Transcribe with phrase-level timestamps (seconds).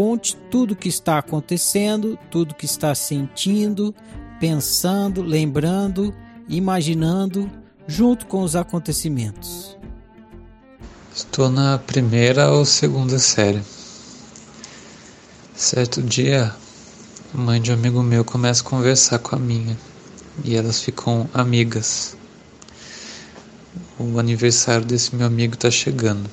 [0.00, 3.94] Conte tudo o que está acontecendo, tudo que está sentindo,
[4.40, 6.14] pensando, lembrando,
[6.48, 7.50] imaginando,
[7.86, 9.76] junto com os acontecimentos.
[11.14, 13.60] Estou na primeira ou segunda série.
[15.54, 16.50] Certo dia,
[17.34, 19.76] a mãe de um amigo meu começa a conversar com a minha
[20.42, 22.16] e elas ficam amigas.
[23.98, 26.30] O aniversário desse meu amigo está chegando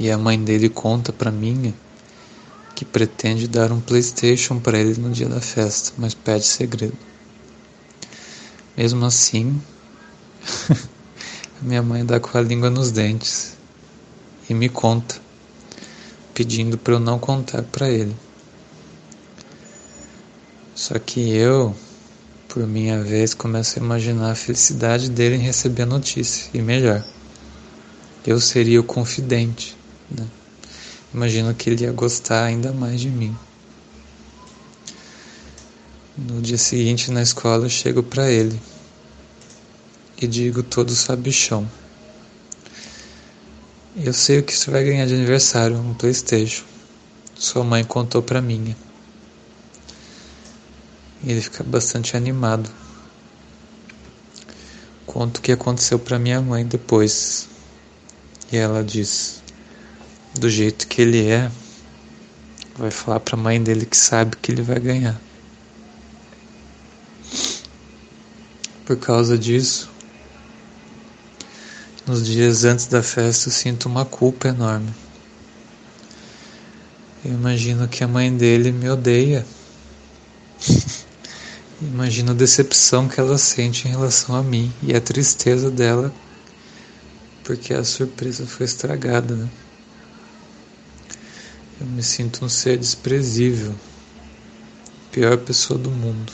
[0.00, 1.72] e a mãe dele conta para mim
[2.78, 6.96] que pretende dar um PlayStation para ele no dia da festa, mas pede segredo.
[8.76, 9.60] Mesmo assim,
[10.70, 10.76] a
[11.60, 13.56] minha mãe dá com a língua nos dentes
[14.48, 15.16] e me conta,
[16.32, 18.14] pedindo para eu não contar para ele.
[20.72, 21.74] Só que eu,
[22.46, 27.04] por minha vez, começo a imaginar a felicidade dele em receber a notícia, e melhor,
[28.24, 29.76] eu seria o confidente.
[30.08, 30.24] Né?
[31.12, 33.36] Imagino que ele ia gostar ainda mais de mim.
[36.16, 38.60] No dia seguinte, na escola, eu chego para ele
[40.20, 41.70] e digo todo sabichão.
[43.96, 46.64] Eu sei o que você vai ganhar de aniversário, um Playstation.
[47.34, 48.76] Sua mãe contou pra mim.
[51.22, 52.70] E ele fica bastante animado.
[55.06, 57.48] Conto o que aconteceu pra minha mãe depois.
[58.52, 59.37] E ela diz:
[60.38, 61.50] Do jeito que ele é,
[62.76, 65.20] vai falar pra mãe dele que sabe que ele vai ganhar.
[68.86, 69.90] Por causa disso,
[72.06, 74.94] nos dias antes da festa eu sinto uma culpa enorme.
[77.24, 79.44] Eu imagino que a mãe dele me odeia.
[81.82, 86.14] imagino a decepção que ela sente em relação a mim e a tristeza dela
[87.48, 89.48] porque a surpresa foi estragada, né?
[91.80, 93.72] Eu me sinto um ser desprezível,
[95.12, 96.32] pior pessoa do mundo.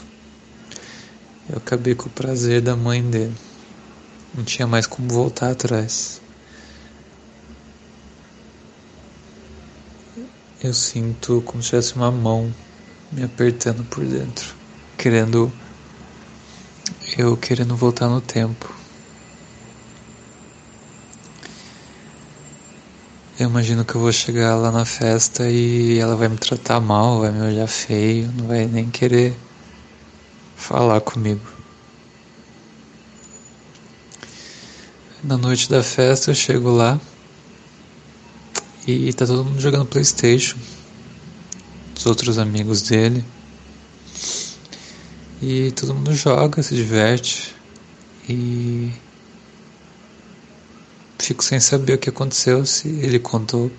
[1.49, 3.35] Eu acabei com o prazer da mãe dele.
[4.35, 6.21] Não tinha mais como voltar atrás.
[10.63, 12.51] Eu sinto como se tivesse uma mão
[13.13, 14.55] me apertando por dentro,
[14.97, 15.53] querendo
[17.19, 18.84] eu querendo voltar no tempo.
[23.45, 27.21] Eu imagino que eu vou chegar lá na festa e ela vai me tratar mal,
[27.21, 29.37] vai me olhar feio, não vai nem querer
[30.57, 31.43] falar comigo.
[35.23, 36.99] Na noite da festa eu chego lá
[38.87, 40.57] e tá todo mundo jogando Playstation.
[41.95, 43.23] Os outros amigos dele.
[45.43, 47.55] E todo mundo joga, se diverte.
[48.27, 48.91] E
[51.27, 53.71] fico sem saber o que aconteceu, se ele contou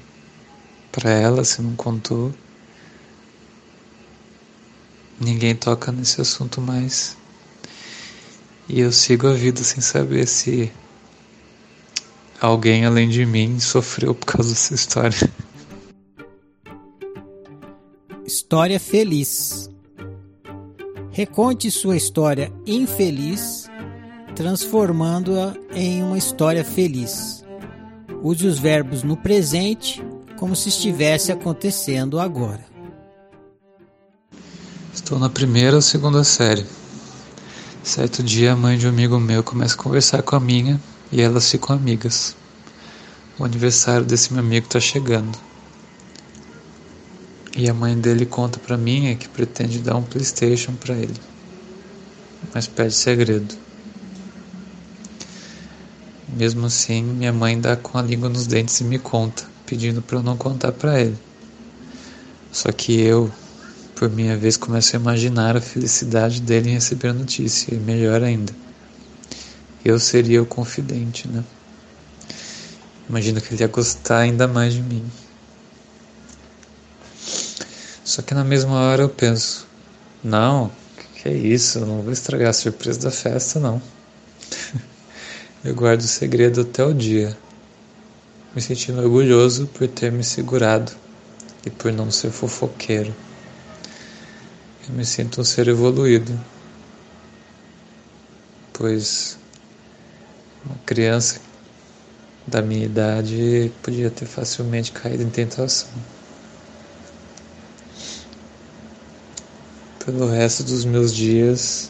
[0.91, 2.33] para ela, se não contou.
[5.19, 7.15] Ninguém toca nesse assunto mais.
[8.67, 10.71] E eu sigo a vida sem saber se
[12.41, 15.31] alguém além de mim sofreu por causa dessa história.
[18.25, 19.69] História feliz.
[21.11, 23.64] Reconte sua história infeliz,
[24.35, 27.43] transformando-a em uma história feliz.
[28.21, 30.03] Use os verbos no presente,
[30.37, 32.65] como se estivesse acontecendo agora.
[34.93, 36.65] Estou na primeira ou segunda série.
[37.83, 41.21] Certo dia, a mãe de um amigo meu começa a conversar com a minha e
[41.21, 42.35] elas ficam amigas.
[43.37, 45.37] O aniversário desse meu amigo está chegando.
[47.55, 51.15] E a mãe dele conta para mim que pretende dar um PlayStation para ele.
[52.53, 53.64] Mas pede segredo.
[56.27, 60.17] Mesmo assim, minha mãe dá com a língua nos dentes e me conta, pedindo para
[60.17, 61.17] eu não contar para ele.
[62.51, 63.31] Só que eu,
[63.95, 68.23] por minha vez, começo a imaginar a felicidade dele em receber a notícia, e melhor
[68.23, 68.53] ainda,
[69.83, 71.43] eu seria o confidente, né?
[73.07, 75.05] Imagino que ele ia gostar ainda mais de mim.
[78.03, 79.67] Só que na mesma hora eu penso:
[80.23, 80.71] não,
[81.15, 83.81] que é isso, eu não vou estragar a surpresa da festa, não.
[85.65, 87.35] Eu guardo o segredo até o dia,
[88.53, 90.91] me sentindo orgulhoso por ter me segurado
[91.65, 93.11] e por não ser fofoqueiro.
[94.87, 96.39] Eu me sinto um ser evoluído,
[98.73, 99.39] pois
[100.63, 101.41] uma criança
[102.45, 105.89] da minha idade podia ter facilmente caído em tentação.
[110.05, 111.89] Pelo resto dos meus dias,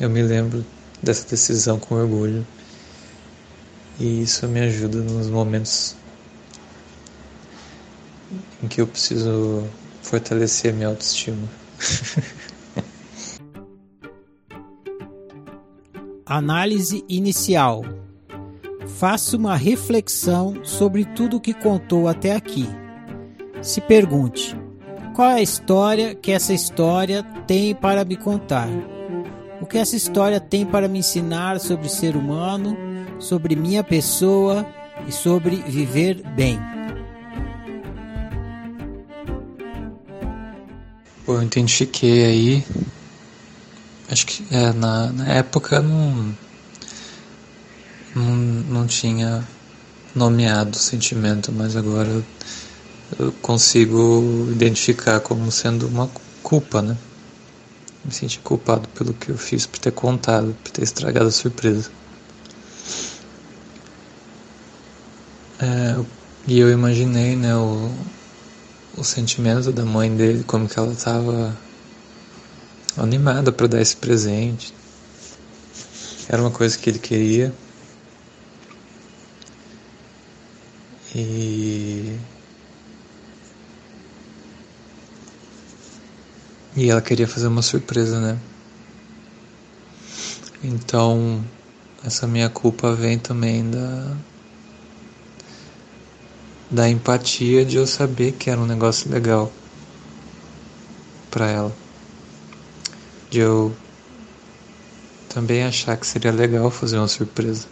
[0.00, 0.66] eu me lembro
[1.00, 2.44] dessa decisão com orgulho.
[3.98, 5.96] E isso me ajuda nos momentos
[8.62, 9.64] em que eu preciso
[10.02, 11.48] fortalecer minha autoestima.
[16.26, 17.84] Análise inicial.
[18.98, 22.66] Faça uma reflexão sobre tudo o que contou até aqui.
[23.62, 24.56] Se pergunte:
[25.14, 28.68] qual é a história que essa história tem para me contar?
[29.60, 32.76] O que essa história tem para me ensinar sobre ser humano,
[33.18, 34.66] sobre minha pessoa
[35.06, 36.58] e sobre viver bem?
[41.26, 42.66] eu identifiquei aí.
[44.10, 46.34] Acho que é, na, na época não,
[48.14, 49.42] não, não tinha
[50.14, 52.24] nomeado o sentimento, mas agora eu
[53.18, 56.10] eu consigo identificar como sendo uma
[56.42, 56.96] culpa, né?
[58.04, 61.90] Me senti culpado pelo que eu fiz, por ter contado, por ter estragado a surpresa.
[65.60, 66.04] É,
[66.46, 67.90] e eu imaginei, né, o,
[68.96, 71.56] o sentimento da mãe dele, como que ela estava
[72.96, 74.74] animada para dar esse presente.
[76.28, 77.52] Era uma coisa que ele queria.
[81.14, 82.18] E
[86.76, 88.36] E ela queria fazer uma surpresa, né?
[90.60, 91.44] Então,
[92.04, 94.16] essa minha culpa vem também da
[96.70, 99.52] da empatia de eu saber que era um negócio legal
[101.30, 101.76] para ela.
[103.30, 103.74] De eu
[105.28, 107.66] também achar que seria legal fazer uma surpresa.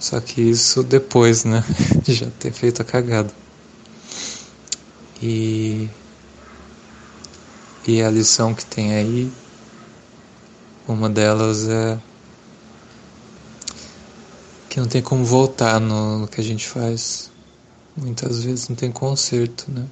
[0.00, 1.62] Só que isso depois, né?
[2.02, 3.30] De já ter feito a cagada.
[5.20, 5.88] E
[7.86, 9.32] e a lição que tem aí,
[10.86, 11.98] uma delas é
[14.78, 17.30] não tem como voltar no, no que a gente faz.
[17.96, 19.86] Muitas vezes não tem conserto, né?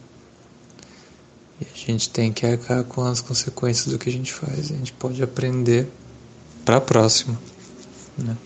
[1.61, 4.71] E a gente tem que arcar com as consequências do que a gente faz.
[4.71, 5.89] A gente pode aprender
[6.65, 7.41] para a próxima,
[8.17, 8.37] né?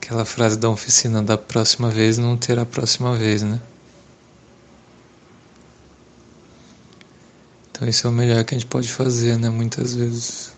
[0.00, 3.60] Aquela frase da oficina da próxima vez não terá próxima vez, né?
[7.70, 9.48] Então isso é o melhor que a gente pode fazer, né?
[9.48, 10.52] Muitas vezes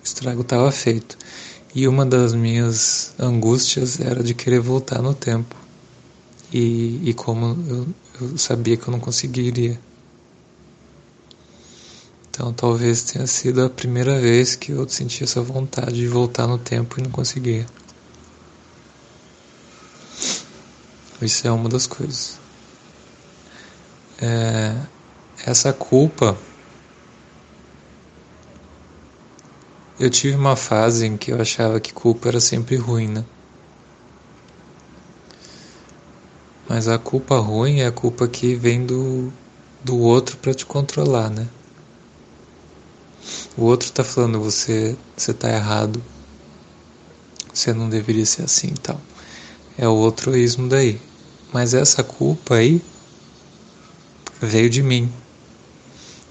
[0.00, 1.18] o estrago estava feito.
[1.74, 5.56] E uma das minhas angústias era de querer voltar no tempo.
[6.52, 7.86] E, e como eu,
[8.20, 9.78] eu sabia que eu não conseguiria.
[12.30, 16.58] Então talvez tenha sido a primeira vez que eu senti essa vontade de voltar no
[16.58, 17.66] tempo e não conseguia.
[21.20, 22.38] Isso é uma das coisas.
[24.20, 24.76] É,
[25.44, 26.36] essa culpa
[29.98, 33.24] Eu tive uma fase em que eu achava que culpa era sempre ruim, né?
[36.68, 39.32] Mas a culpa ruim é a culpa que vem do,
[39.84, 41.46] do outro para te controlar, né?
[43.56, 46.02] O outro tá falando você você tá errado.
[47.52, 49.00] Você não deveria ser assim tal.
[49.78, 51.00] É o altruísmo daí.
[51.52, 52.82] Mas essa culpa aí
[54.40, 55.12] veio de mim.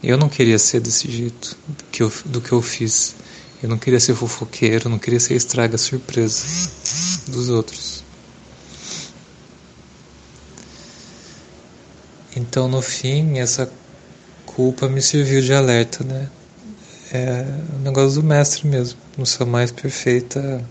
[0.04, 3.16] Eu não queria ser desse jeito do que eu, do que eu fiz.
[3.64, 6.44] Eu não queria ser fofoqueiro, não queria ser estraga surpresa
[7.30, 8.04] dos outros.
[12.36, 13.72] Então, no fim, essa
[14.46, 16.30] culpa me serviu de alerta, né?
[17.14, 20.62] É o um negócio do mestre mesmo, não sou mais perfeita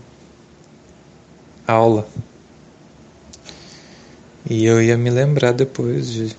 [1.65, 2.07] aula.
[4.47, 6.35] E eu ia me lembrar depois de,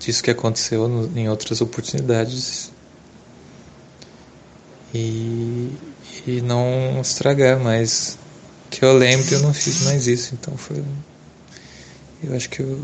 [0.00, 2.73] disso que aconteceu no, em outras oportunidades
[4.94, 5.70] e,
[6.26, 8.16] e não estragar mais.
[8.70, 10.82] Que eu lembro, eu não fiz mais isso, então foi.
[12.22, 12.80] Eu acho que eu,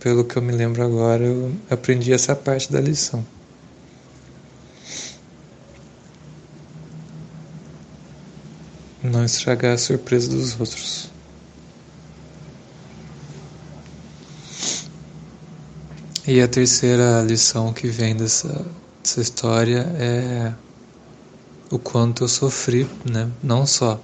[0.00, 3.24] pelo que eu me lembro agora, eu aprendi essa parte da lição.
[9.02, 11.10] Não estragar a surpresa dos outros.
[16.26, 18.66] E a terceira lição que vem dessa,
[19.02, 20.52] dessa história é
[21.70, 23.30] o quanto eu sofri, né?
[23.42, 24.00] Não só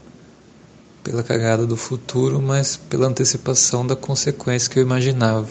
[1.02, 5.48] pela cagada do futuro, mas pela antecipação da consequência que eu imaginava.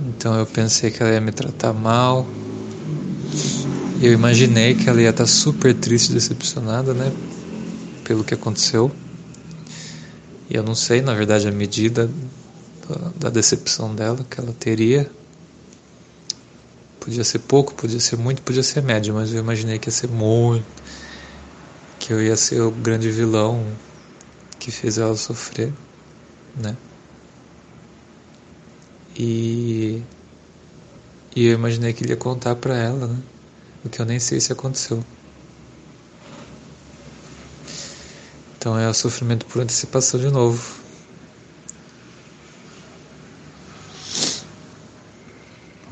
[0.00, 2.28] Então eu pensei que ela ia me tratar mal.
[4.02, 7.12] Eu imaginei que ela ia estar super triste, decepcionada, né?
[8.02, 8.90] Pelo que aconteceu.
[10.50, 12.10] E eu não sei, na verdade, a medida
[13.16, 15.10] da decepção dela que ela teria.
[17.04, 20.08] Podia ser pouco, podia ser muito, podia ser médio, mas eu imaginei que ia ser
[20.08, 20.64] muito.
[21.98, 23.62] Que eu ia ser o grande vilão
[24.58, 25.70] que fez ela sofrer,
[26.56, 26.74] né?
[29.18, 30.02] E,
[31.36, 33.22] e eu imaginei que ele ia contar para ela, né?
[33.84, 35.04] O que eu nem sei se aconteceu.
[38.56, 40.83] Então é o sofrimento por antecipação de novo.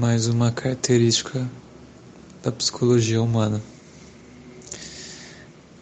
[0.02, 1.49] Mais uma característica
[2.42, 3.62] da psicologia humana.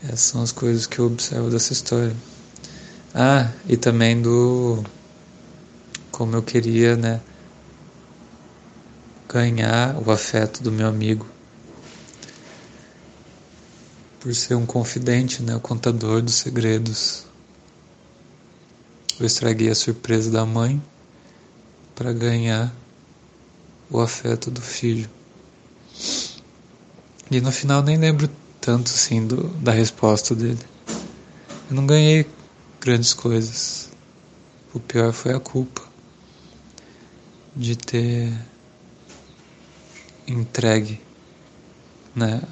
[0.04, 2.14] Essas são as coisas que eu observo dessa história.
[3.14, 4.84] Ah, e também do
[6.10, 7.22] como eu queria, né,
[9.26, 11.26] ganhar o afeto do meu amigo
[14.20, 17.24] por ser um confidente, né, o contador dos segredos.
[19.18, 20.78] Eu estraguei a surpresa da mãe
[21.94, 22.70] para ganhar
[23.90, 25.08] o afeto do filho.
[27.30, 28.30] E no final nem lembro
[28.60, 30.58] tanto assim do, da resposta dele.
[31.68, 32.26] Eu não ganhei
[32.80, 33.90] grandes coisas.
[34.72, 35.82] O pior foi a culpa
[37.54, 38.32] de ter
[40.26, 41.00] entregue,
[42.14, 42.42] né?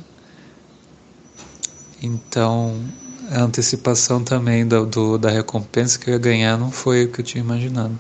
[2.02, 2.85] Então
[3.30, 7.21] a antecipação também do, do, da recompensa que eu ia ganhar não foi o que
[7.21, 7.99] eu tinha imaginado.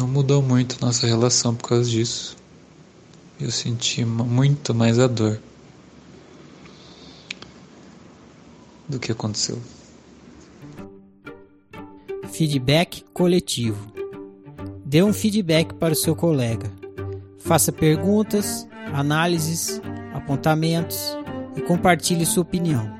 [0.00, 2.34] Não mudou muito nossa relação por causa disso.
[3.38, 5.38] Eu senti muito mais a dor
[8.88, 9.58] do que aconteceu.
[12.32, 13.92] Feedback coletivo.
[14.86, 16.72] Dê um feedback para o seu colega.
[17.38, 19.82] Faça perguntas, análises,
[20.14, 20.98] apontamentos
[21.54, 22.90] e compartilhe sua opinião.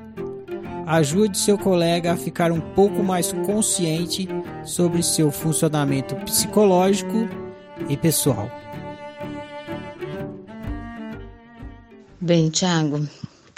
[0.85, 4.27] Ajude seu colega a ficar um pouco mais consciente
[4.65, 7.27] sobre seu funcionamento psicológico
[7.89, 8.49] e pessoal.
[12.19, 13.07] Bem, Tiago,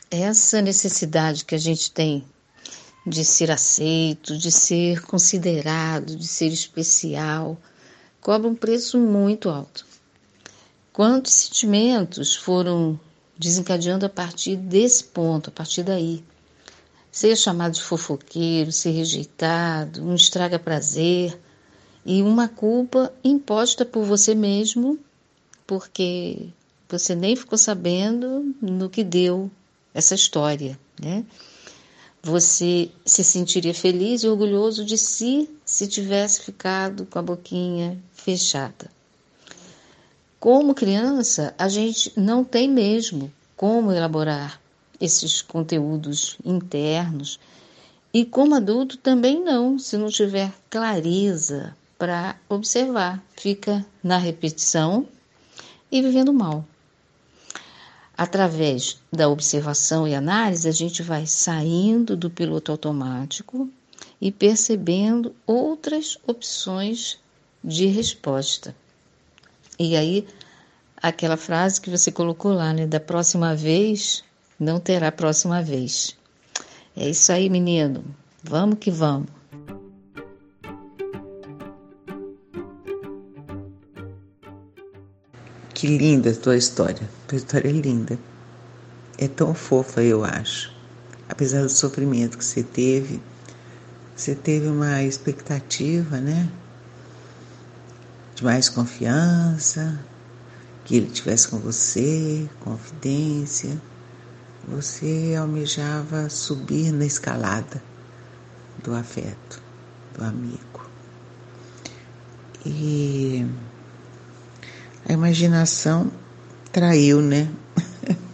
[0.10, 2.24] essa necessidade que a gente tem
[3.06, 7.58] de ser aceito, de ser considerado, de ser especial,
[8.22, 9.86] cobra um preço muito alto.
[10.94, 12.98] Quantos sentimentos foram
[13.38, 16.24] desencadeando a partir desse ponto, a partir daí?
[17.14, 21.40] Ser chamado de fofoqueiro, ser rejeitado, um estraga prazer
[22.04, 24.98] e uma culpa imposta por você mesmo,
[25.68, 26.50] porque
[26.90, 29.50] você nem ficou sabendo no que deu
[29.94, 31.24] essa história, né?
[32.24, 38.90] Você se sentiria feliz e orgulhoso de si se tivesse ficado com a boquinha fechada.
[40.40, 44.63] Como criança, a gente não tem mesmo como elaborar
[45.00, 47.40] esses conteúdos internos.
[48.14, 55.08] E como adulto também não, se não tiver clareza para observar, fica na repetição
[55.92, 56.66] e vivendo mal.
[58.16, 63.70] Através da observação e análise, a gente vai saindo do piloto automático
[64.22, 67.20] e percebendo outras opções
[67.64, 68.76] de resposta.
[69.80, 70.28] E aí,
[70.98, 72.86] aquela frase que você colocou lá, né?
[72.86, 74.24] Da próxima vez,
[74.60, 76.16] não terá próxima vez.
[76.96, 78.04] É isso aí, menino.
[78.44, 79.30] Vamos que vamos.
[85.74, 87.10] Que linda a tua história.
[87.28, 88.18] Tua história é linda.
[89.18, 90.74] É tão fofa, eu acho.
[91.28, 93.22] Apesar do sofrimento que você teve,
[94.16, 96.48] Você teve uma expectativa, né?
[98.36, 100.00] De mais confiança,
[100.86, 103.82] que ele tivesse com você, confidência.
[104.68, 107.84] Você almejava subir na escalada
[108.82, 109.62] do afeto,
[110.18, 110.90] do amigo.
[112.66, 113.46] E
[115.08, 116.10] a imaginação
[116.72, 117.50] traiu, né?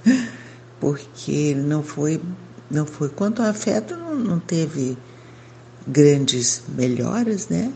[0.80, 2.22] Porque não foi,
[2.70, 3.10] não foi.
[3.10, 4.96] Quanto ao afeto, não, não teve
[5.88, 7.74] grandes melhoras, né?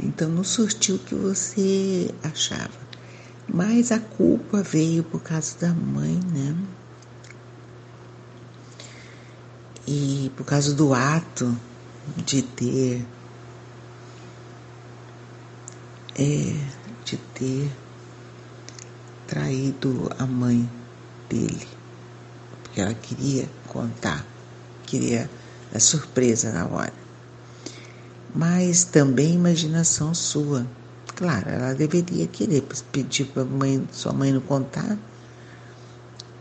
[0.00, 2.84] Então não surtiu o que você achava.
[3.48, 6.56] Mas a culpa veio por causa da mãe, né?
[9.86, 11.54] E por causa do ato
[12.16, 13.06] de ter
[16.16, 16.56] é,
[17.04, 17.70] de ter
[19.26, 20.68] traído a mãe
[21.28, 21.66] dele,
[22.62, 24.24] porque ela queria contar,
[24.86, 25.28] queria
[25.74, 26.92] a surpresa na hora.
[28.34, 30.66] Mas também imaginação sua.
[31.14, 34.98] Claro, ela deveria querer pedir para mãe, sua mãe não contar,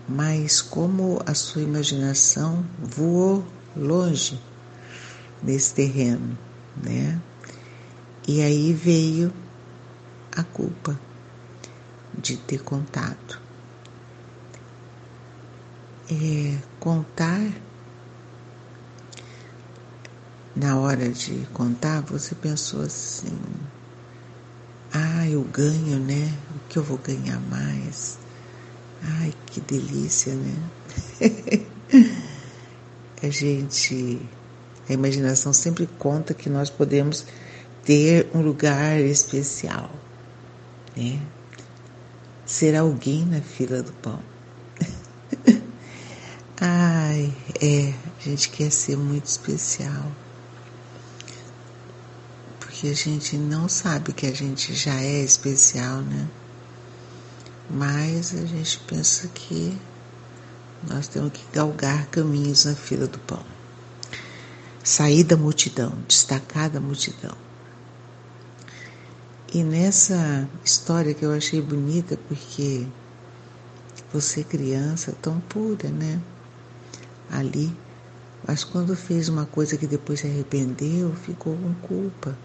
[0.08, 3.46] mas como a sua imaginação voou
[3.76, 4.40] longe
[5.42, 6.38] nesse terreno,
[6.76, 7.22] né?
[8.28, 9.34] E aí veio
[10.32, 11.00] a culpa
[12.18, 13.42] de ter contado.
[16.10, 17.52] É, contar,
[20.56, 23.38] na hora de contar, você pensou assim:
[24.94, 26.38] ah, eu ganho, né?
[26.56, 28.23] O que eu vou ganhar mais?
[29.06, 30.56] Ai, que delícia, né?
[33.22, 34.22] a gente,
[34.88, 37.26] a imaginação sempre conta que nós podemos
[37.84, 39.92] ter um lugar especial,
[40.96, 41.20] né?
[42.46, 44.20] Ser alguém na fila do pão.
[46.62, 50.12] Ai, é, a gente quer ser muito especial.
[52.60, 56.30] Porque a gente não sabe que a gente já é especial, né?
[57.70, 59.78] Mas a gente pensa que
[60.88, 63.44] nós temos que galgar caminhos na fila do pão.
[64.84, 67.36] Sair da multidão, destacar da multidão.
[69.54, 72.88] E nessa história que eu achei bonita, porque
[74.12, 76.20] você criança tão pura, né?
[77.30, 77.76] Ali,
[78.46, 82.38] mas quando fez uma coisa que depois se arrependeu, ficou com culpa.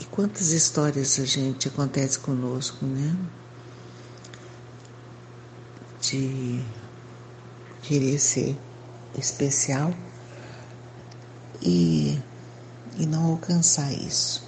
[0.00, 3.16] E quantas histórias a gente acontece conosco, né?
[6.00, 6.62] De
[7.82, 8.56] querer ser
[9.18, 9.92] especial
[11.60, 12.18] e,
[12.96, 14.46] e não alcançar isso.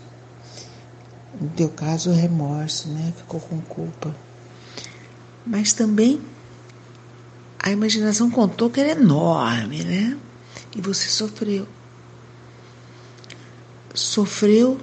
[1.40, 3.12] No teu caso, o remorso, né?
[3.16, 4.14] Ficou com culpa.
[5.44, 6.20] Mas também
[7.58, 10.18] a imaginação contou que era enorme, né?
[10.76, 11.66] E você sofreu.
[13.92, 14.80] Sofreu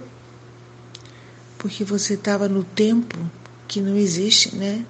[1.57, 3.17] porque você estava no tempo
[3.67, 4.85] que não existe, né?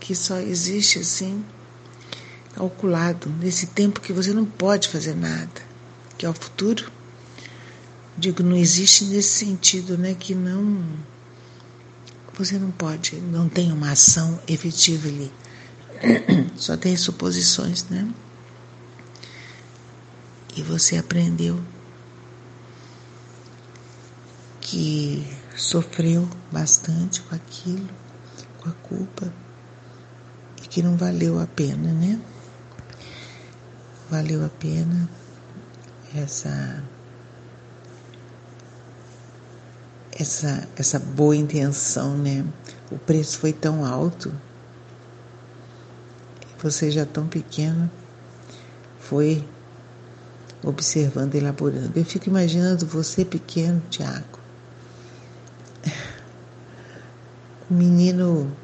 [0.00, 1.44] Que só existe assim,
[2.54, 5.62] calculado, nesse tempo que você não pode fazer nada,
[6.16, 6.90] que é o futuro.
[8.16, 10.14] Digo, não existe nesse sentido, né?
[10.14, 10.84] Que não.
[12.34, 15.32] Você não pode, não tem uma ação efetiva ali.
[16.56, 18.08] Só tem suposições, né?
[20.56, 21.62] E você aprendeu
[24.60, 27.88] que sofreu bastante com aquilo,
[28.58, 29.32] com a culpa,
[30.62, 32.20] e que não valeu a pena, né?
[34.10, 35.08] Valeu a pena
[36.14, 36.82] essa
[40.12, 42.44] essa essa boa intenção, né?
[42.90, 44.32] O preço foi tão alto.
[46.62, 47.90] Você já tão pequeno
[49.12, 49.44] foi
[50.64, 51.92] observando, elaborando.
[51.94, 54.38] Eu fico imaginando você pequeno, Tiago,
[57.61, 58.54] um menino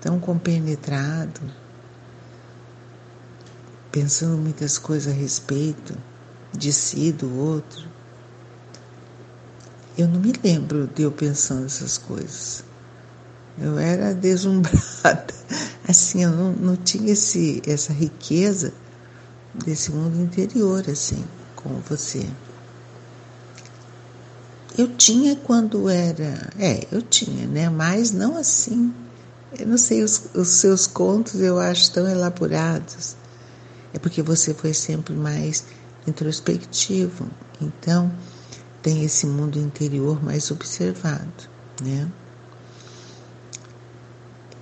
[0.00, 1.40] tão compenetrado,
[3.90, 5.96] pensando muitas coisas a respeito
[6.52, 7.88] de si, do outro.
[9.96, 12.64] Eu não me lembro de eu pensando essas coisas.
[13.58, 15.34] Eu era deslumbrada.
[15.86, 18.72] Assim, eu não, não tinha esse, essa riqueza
[19.54, 21.24] desse mundo interior, assim,
[21.56, 22.26] como você.
[24.78, 26.52] Eu tinha quando era.
[26.56, 27.68] É, eu tinha, né?
[27.68, 28.94] Mas não assim.
[29.58, 33.16] Eu não sei, os, os seus contos eu acho tão elaborados.
[33.92, 35.64] É porque você foi sempre mais
[36.06, 37.28] introspectivo.
[37.60, 38.12] Então,
[38.80, 41.48] tem esse mundo interior mais observado,
[41.82, 42.08] né?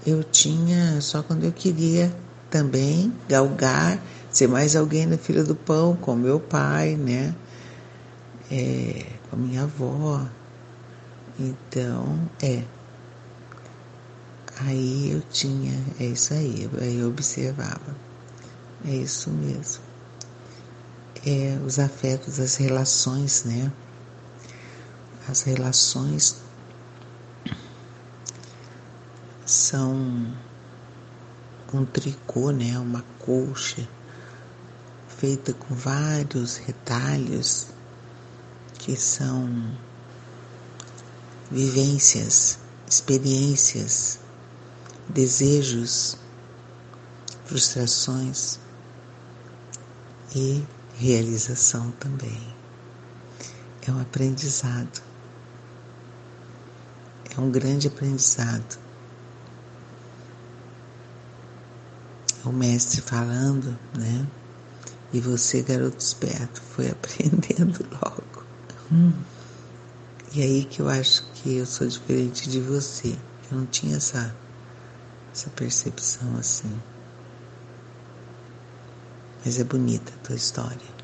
[0.07, 2.11] Eu tinha só quando eu queria
[2.49, 4.01] também galgar
[4.31, 7.35] ser mais alguém na fila do pão, com meu pai, né?
[8.51, 10.27] É, com a minha avó.
[11.39, 12.65] Então, é.
[14.61, 17.95] Aí eu tinha, é isso aí, aí eu observava.
[18.85, 19.83] É isso mesmo.
[21.25, 23.71] É os afetos, as relações, né?
[25.29, 26.37] As relações
[29.45, 30.35] são
[31.75, 32.79] um tricô, né?
[32.79, 33.87] Uma colcha
[35.09, 37.69] feita com vários retalhos
[38.87, 39.77] que são
[41.51, 42.57] vivências,
[42.89, 44.21] experiências,
[45.09, 46.17] desejos,
[47.47, 48.61] frustrações
[50.37, 52.41] e realização também.
[53.85, 55.03] É um aprendizado.
[57.37, 58.79] É um grande aprendizado.
[62.45, 64.25] O mestre falando, né?
[65.13, 68.36] E você, garoto esperto, foi aprendendo logo.
[68.93, 69.13] Hum.
[70.33, 73.17] E aí que eu acho que eu sou diferente de você.
[73.51, 74.35] Eu não tinha essa,
[75.33, 76.73] essa percepção assim.
[79.45, 80.97] Mas é bonita a tua história.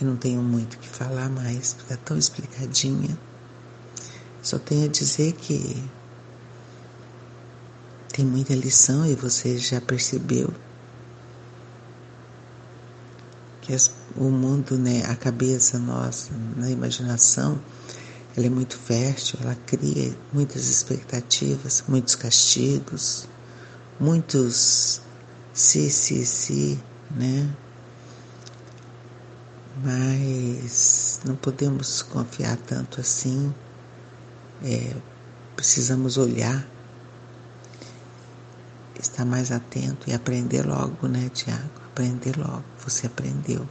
[0.00, 3.16] Eu não tenho muito o que falar mais, é tão explicadinha.
[4.42, 5.88] Só tenho a dizer que
[8.12, 10.52] tem muita lição e você já percebeu
[13.62, 17.58] que as, o mundo, né, a cabeça nossa, na imaginação,
[18.36, 23.28] ela é muito fértil, ela cria muitas expectativas, muitos castigos,
[24.00, 25.00] muitos
[25.52, 26.78] se, se, se,
[27.10, 27.48] né?
[29.82, 33.54] Mas não podemos confiar tanto assim.
[34.64, 34.94] É,
[35.56, 36.66] precisamos olhar,
[38.98, 41.81] estar mais atento e aprender logo, né, Tiago?
[41.92, 42.64] Aprender logo.
[42.78, 43.68] Você aprendeu.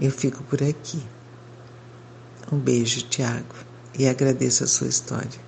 [0.00, 1.00] Eu fico por aqui.
[2.50, 3.54] Um beijo, Tiago,
[3.96, 5.44] e agradeço a sua história.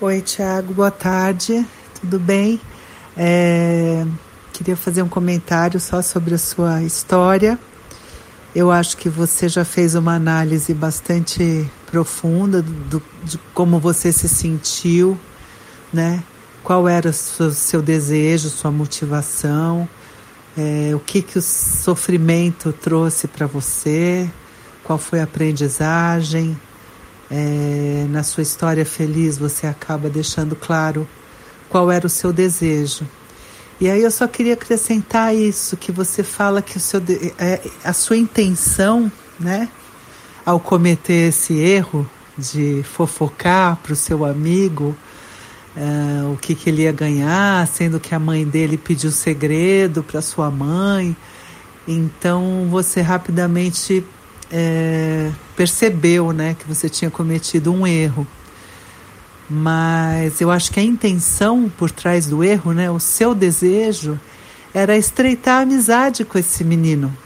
[0.00, 1.66] Oi, Tiago, boa tarde,
[2.00, 2.60] tudo bem?
[3.16, 4.06] É,
[4.52, 7.58] queria fazer um comentário só sobre a sua história.
[8.54, 14.28] Eu acho que você já fez uma análise bastante profunda do, de como você se
[14.28, 15.18] sentiu,
[15.92, 16.22] né?
[16.62, 19.88] Qual era o seu, desejo, sua motivação,
[20.58, 24.28] é, o que, que o sofrimento trouxe para você,
[24.82, 26.58] qual foi a aprendizagem,
[27.30, 31.08] é, na sua história feliz você acaba deixando claro
[31.68, 33.06] qual era o seu desejo.
[33.80, 37.00] E aí eu só queria acrescentar isso que você fala que o seu
[37.38, 39.68] é, a sua intenção, né,
[40.46, 44.94] ao cometer esse erro de fofocar para o seu amigo
[45.76, 50.22] uh, o que, que ele ia ganhar, sendo que a mãe dele pediu segredo para
[50.22, 51.16] sua mãe.
[51.88, 54.04] Então você rapidamente
[54.50, 58.24] é, percebeu né, que você tinha cometido um erro.
[59.50, 64.18] Mas eu acho que a intenção por trás do erro, né, o seu desejo,
[64.72, 67.16] era estreitar a amizade com esse menino.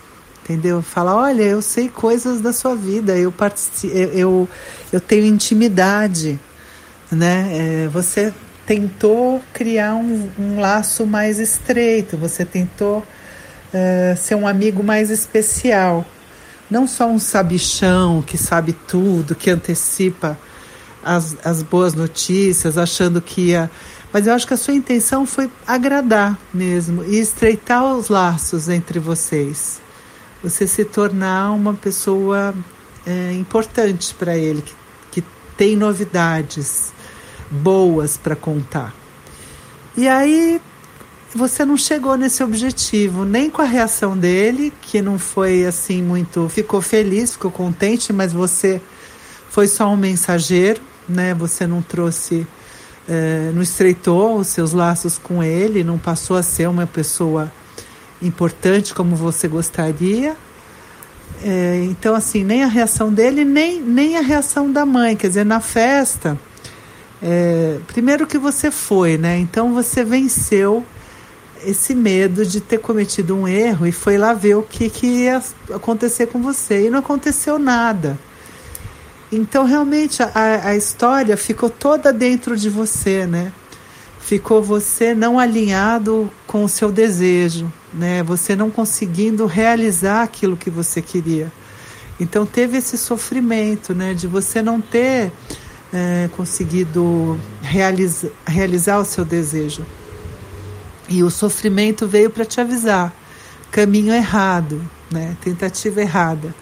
[0.51, 0.83] Entendeu?
[0.83, 3.33] Falar, olha, eu sei coisas da sua vida, eu,
[4.13, 4.49] eu,
[4.93, 6.41] eu tenho intimidade.
[7.11, 7.85] Né?
[7.85, 8.35] É, você
[8.67, 13.07] tentou criar um, um, laço mais estreito, você tentou
[13.73, 16.05] é, ser um amigo mais especial
[16.69, 20.39] não só um sabichão que sabe tudo, que antecipa
[21.03, 23.71] as, as boas notícias, achando que ia.
[24.13, 28.99] Mas eu acho que a sua intenção foi agradar mesmo e estreitar os laços entre
[28.99, 29.81] vocês.
[30.42, 32.55] Você se tornar uma pessoa
[33.07, 34.74] é, importante para ele, que,
[35.20, 36.92] que tem novidades
[37.50, 38.94] boas para contar.
[39.96, 40.61] E aí
[41.35, 46.48] você não chegou nesse objetivo, nem com a reação dele, que não foi assim muito.
[46.48, 48.81] Ficou feliz, ficou contente, mas você
[49.48, 51.35] foi só um mensageiro, né?
[51.35, 52.46] Você não trouxe,
[53.09, 57.53] é, não estreitou os seus laços com ele, não passou a ser uma pessoa
[58.22, 60.37] importante como você gostaria.
[61.42, 65.16] É, então, assim, nem a reação dele, nem, nem a reação da mãe.
[65.16, 66.38] Quer dizer, na festa,
[67.22, 69.38] é, primeiro que você foi, né?
[69.38, 70.85] Então você venceu
[71.64, 75.42] esse medo de ter cometido um erro e foi lá ver o que, que ia
[75.74, 76.87] acontecer com você.
[76.87, 78.18] E não aconteceu nada.
[79.33, 80.30] Então, realmente, a,
[80.68, 83.52] a história ficou toda dentro de você, né?
[84.18, 88.22] Ficou você não alinhado com o seu desejo, né?
[88.22, 91.53] Você não conseguindo realizar aquilo que você queria.
[92.18, 94.14] Então, teve esse sofrimento, né?
[94.14, 95.33] De você não ter
[95.92, 99.85] é, conseguido realiza, realizar o seu desejo.
[101.09, 103.12] E o sofrimento veio para te avisar:
[103.70, 105.37] caminho errado, né?
[105.40, 106.55] tentativa errada.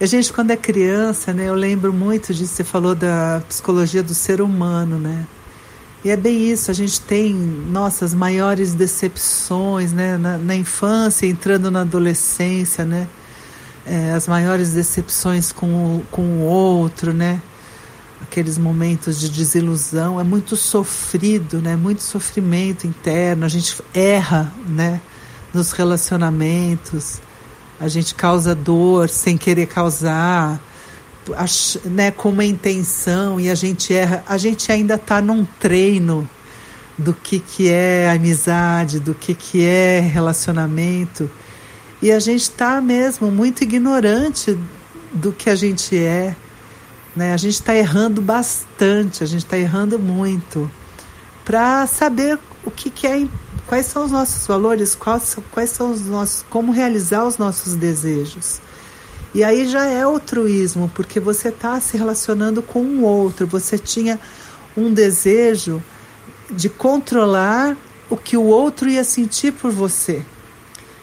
[0.00, 4.14] A gente, quando é criança, né, eu lembro muito disso, você falou da psicologia do
[4.14, 5.26] ser humano, né?
[6.04, 11.72] E é bem isso, a gente tem nossas maiores decepções né, na, na infância, entrando
[11.72, 13.08] na adolescência, né?
[13.84, 17.42] É, as maiores decepções com o, com o outro, né?
[18.22, 21.74] Aqueles momentos de desilusão, é muito sofrido, né?
[21.74, 25.00] Muito sofrimento interno, a gente erra, né?
[25.52, 27.20] Nos relacionamentos,
[27.80, 30.60] a gente causa dor sem querer causar,
[31.84, 36.28] né, com uma intenção e a gente erra, a gente ainda está num treino
[36.96, 41.30] do que, que é amizade, do que, que é relacionamento.
[42.02, 44.58] E a gente está mesmo muito ignorante
[45.12, 46.34] do que a gente é.
[47.14, 47.32] Né?
[47.32, 50.70] A gente está errando bastante, a gente está errando muito.
[51.44, 53.26] Para saber o que, que é,
[53.66, 58.60] quais são os nossos valores, quais, quais são os nossos, como realizar os nossos desejos.
[59.34, 64.18] E aí já é altruísmo, porque você está se relacionando com um outro, você tinha
[64.76, 65.82] um desejo
[66.50, 67.76] de controlar
[68.08, 70.24] o que o outro ia sentir por você.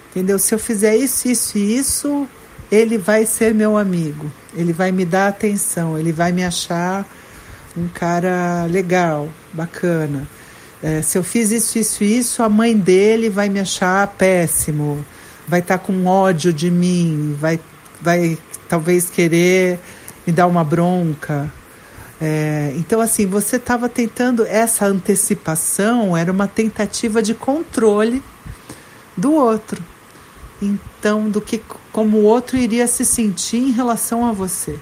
[0.09, 0.39] Entendeu?
[0.39, 2.27] Se eu fizer isso, isso e isso,
[2.71, 7.05] ele vai ser meu amigo, ele vai me dar atenção, ele vai me achar
[7.77, 10.27] um cara legal, bacana.
[10.81, 15.05] É, se eu fiz isso, isso e isso, a mãe dele vai me achar péssimo,
[15.47, 17.59] vai estar tá com ódio de mim, vai
[18.05, 18.37] vai
[18.69, 19.79] talvez querer
[20.25, 21.51] me dar uma bronca.
[22.21, 28.23] É, então, assim, você estava tentando essa antecipação, era uma tentativa de controle
[29.17, 29.83] do outro.
[30.61, 34.79] Então, do que como o outro iria se sentir em relação a você.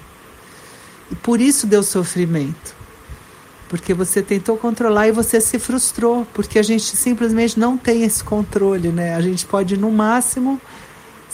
[1.10, 2.74] E por isso deu sofrimento.
[3.68, 8.22] Porque você tentou controlar e você se frustrou, porque a gente simplesmente não tem esse
[8.22, 9.16] controle, né?
[9.16, 10.60] A gente pode no máximo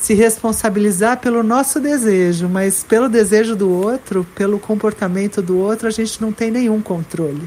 [0.01, 5.91] se responsabilizar pelo nosso desejo, mas pelo desejo do outro, pelo comportamento do outro, a
[5.91, 7.47] gente não tem nenhum controle.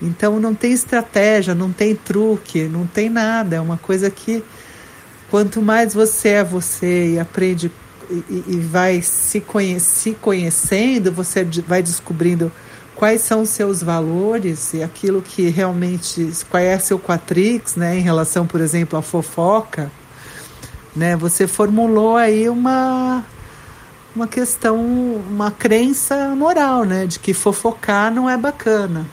[0.00, 3.56] Então não tem estratégia, não tem truque, não tem nada.
[3.56, 4.42] É uma coisa que
[5.30, 7.70] quanto mais você é você e aprende
[8.10, 12.50] e, e vai se, conhe se conhecendo, você vai descobrindo
[12.94, 18.00] quais são os seus valores e aquilo que realmente qual é seu quatrix, né, em
[18.00, 19.90] relação, por exemplo, à fofoca
[20.96, 21.14] né?
[21.16, 23.24] Você formulou aí uma
[24.16, 24.80] uma questão,
[25.28, 29.06] uma crença moral, né, de que fofocar não é bacana,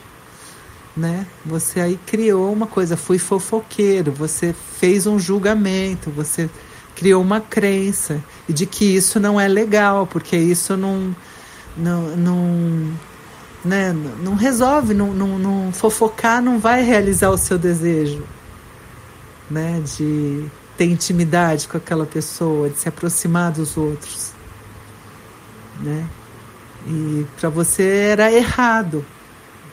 [0.96, 1.26] né?
[1.44, 6.48] Você aí criou uma coisa, fui fofoqueiro, você fez um julgamento, você
[6.96, 11.14] criou uma crença e de que isso não é legal, porque isso não
[11.76, 12.92] não, não
[13.62, 13.92] né,
[14.22, 18.22] não resolve, não, não, não fofocar não vai realizar o seu desejo,
[19.50, 24.32] né, de ter intimidade com aquela pessoa, de se aproximar dos outros,
[25.80, 26.08] né?
[26.86, 29.04] E para você era errado,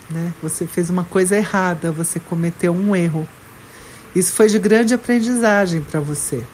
[0.09, 0.33] né?
[0.41, 3.27] Você fez uma coisa errada, você cometeu um erro.
[4.15, 6.45] Isso foi de grande aprendizagem para você.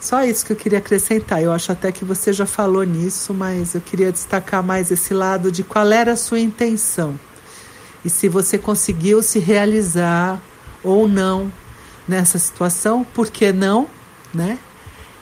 [0.00, 1.42] Só isso que eu queria acrescentar.
[1.42, 5.50] Eu acho até que você já falou nisso, mas eu queria destacar mais esse lado
[5.50, 7.18] de qual era a sua intenção
[8.04, 10.40] e se você conseguiu se realizar
[10.82, 11.52] ou não
[12.08, 13.86] nessa situação, por que não,
[14.32, 14.58] né?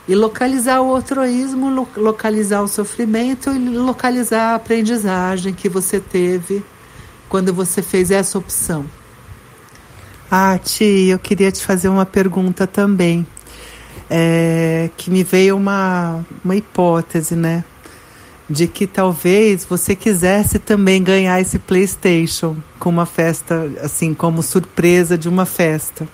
[0.09, 6.64] E localizar o altruísmo, localizar o sofrimento e localizar a aprendizagem que você teve
[7.29, 8.87] quando você fez essa opção.
[10.31, 13.27] Ah, Ti, eu queria te fazer uma pergunta também,
[14.09, 17.64] é, que me veio uma, uma hipótese, né?
[18.49, 25.18] De que talvez você quisesse também ganhar esse PlayStation com uma festa, assim, como surpresa
[25.18, 26.07] de uma festa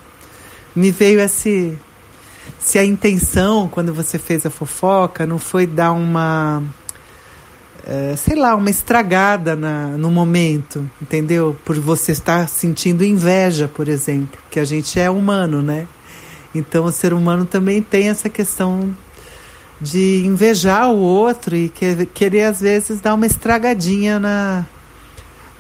[0.75, 1.79] me veio esse
[2.59, 6.63] se a intenção quando você fez a fofoca não foi dar uma
[7.85, 11.57] é, sei lá uma estragada na, no momento entendeu?
[11.65, 15.87] Por você estar sentindo inveja por exemplo que a gente é humano né?
[16.55, 18.95] Então o ser humano também tem essa questão
[19.81, 24.65] de invejar o outro e que, querer às vezes dar uma estragadinha na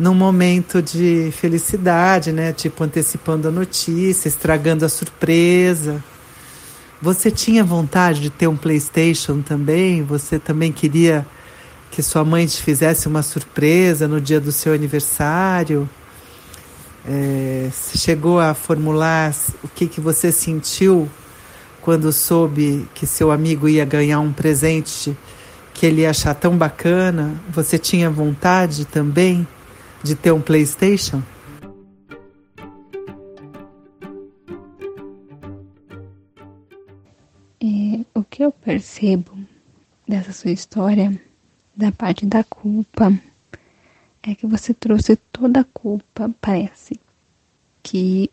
[0.02, 2.52] num momento de felicidade, né?
[2.52, 6.02] Tipo antecipando a notícia, estragando a surpresa.
[7.00, 10.02] Você tinha vontade de ter um PlayStation também?
[10.02, 11.24] Você também queria
[11.88, 15.88] que sua mãe te fizesse uma surpresa no dia do seu aniversário?
[17.06, 21.08] É, chegou a formular o que, que você sentiu
[21.80, 25.16] quando soube que seu amigo ia ganhar um presente
[25.72, 29.46] que ele ia achar tão bacana, você tinha vontade também
[30.02, 31.22] de ter um PlayStation?
[37.60, 39.38] É, o que eu percebo
[40.06, 41.20] dessa sua história,
[41.76, 43.12] da parte da culpa,
[44.22, 46.98] é que você trouxe toda a culpa, parece
[47.82, 48.30] que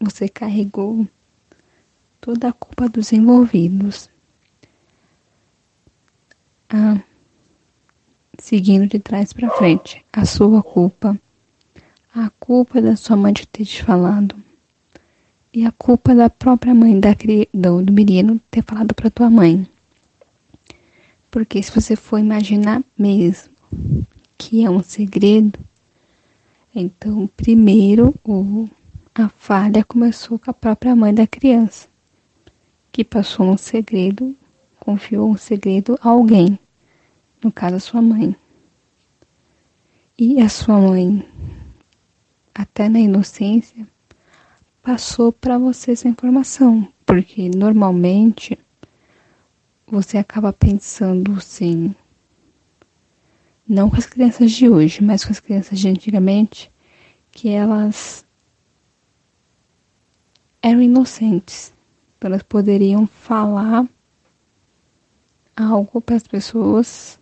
[0.00, 1.06] você carregou
[2.20, 4.10] toda a culpa dos envolvidos.
[6.68, 7.00] Ah,
[8.52, 11.18] seguindo de trás para frente, a sua culpa,
[12.14, 14.36] a culpa da sua mãe de ter te falado
[15.50, 17.16] e a culpa da própria mãe da,
[17.54, 19.66] do, do menino ter falado para tua mãe.
[21.30, 23.50] Porque se você for imaginar mesmo
[24.36, 25.58] que é um segredo,
[26.74, 28.68] então primeiro o,
[29.14, 31.88] a falha começou com a própria mãe da criança,
[32.92, 34.36] que passou um segredo,
[34.78, 36.58] confiou um segredo a alguém,
[37.42, 38.36] no caso a sua mãe.
[40.18, 41.26] E a sua mãe,
[42.54, 43.88] até na inocência,
[44.82, 48.58] passou para você essa informação, porque normalmente
[49.86, 51.94] você acaba pensando assim,
[53.66, 56.70] não com as crianças de hoje, mas com as crianças de antigamente,
[57.30, 58.26] que elas
[60.60, 61.72] eram inocentes,
[62.18, 63.88] então elas poderiam falar
[65.56, 67.18] algo para as pessoas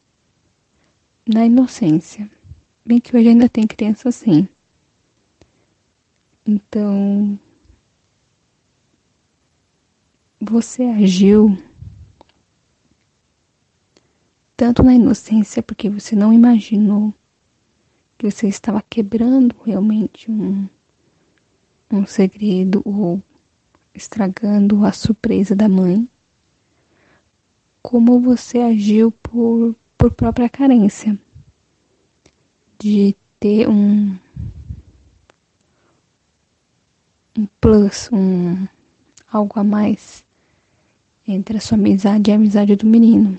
[1.24, 2.28] na inocência.
[2.84, 4.48] Bem que hoje ainda tem criança assim.
[6.46, 7.38] Então,
[10.40, 11.56] você agiu
[14.56, 17.12] tanto na inocência porque você não imaginou
[18.16, 20.66] que você estava quebrando realmente um,
[21.90, 23.22] um segredo ou
[23.94, 26.08] estragando a surpresa da mãe,
[27.82, 31.18] como você agiu por, por própria carência
[32.80, 34.18] de ter um,
[37.36, 38.66] um plus, um
[39.30, 40.24] algo a mais
[41.26, 43.38] entre a sua amizade e a amizade do menino.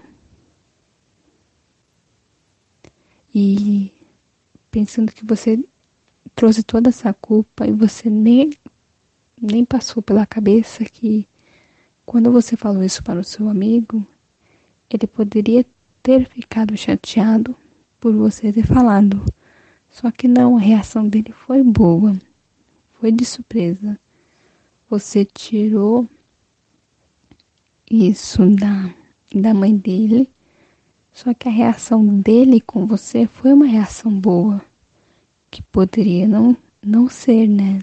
[3.34, 3.92] E
[4.70, 5.60] pensando que você
[6.36, 8.52] trouxe toda essa culpa e você nem,
[9.42, 11.28] nem passou pela cabeça que
[12.06, 14.06] quando você falou isso para o seu amigo,
[14.90, 15.66] ele poderia
[16.04, 17.56] ter ficado chateado
[18.02, 19.24] por você ter falado.
[19.88, 22.18] Só que não, a reação dele foi boa.
[23.00, 23.98] Foi de surpresa.
[24.90, 26.10] Você tirou
[27.90, 28.94] isso da,
[29.34, 30.28] da mãe dele.
[31.14, 34.64] Só que a reação dele com você foi uma reação boa,
[35.52, 37.80] que poderia não, não ser, né?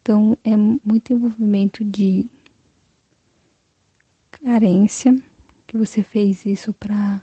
[0.00, 2.26] Então é muito envolvimento de
[4.30, 5.20] carência
[5.68, 7.22] que você fez isso para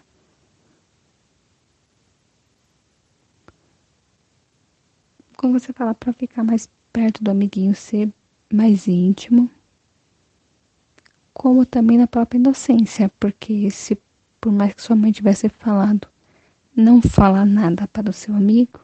[5.35, 8.13] como você fala para ficar mais perto do amiguinho, ser
[8.53, 9.49] mais íntimo,
[11.33, 13.99] como também na própria inocência, porque se
[14.39, 16.07] por mais que sua mãe tivesse falado
[16.75, 18.79] não falar nada para o seu amigo,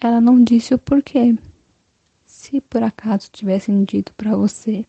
[0.00, 1.36] ela não disse o porquê.
[2.24, 4.86] Se por acaso tivessem dito para você,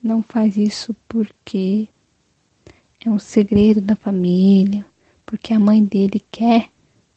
[0.00, 1.88] não faz isso porque
[3.04, 4.84] é um segredo da família,
[5.24, 6.68] porque a mãe dele quer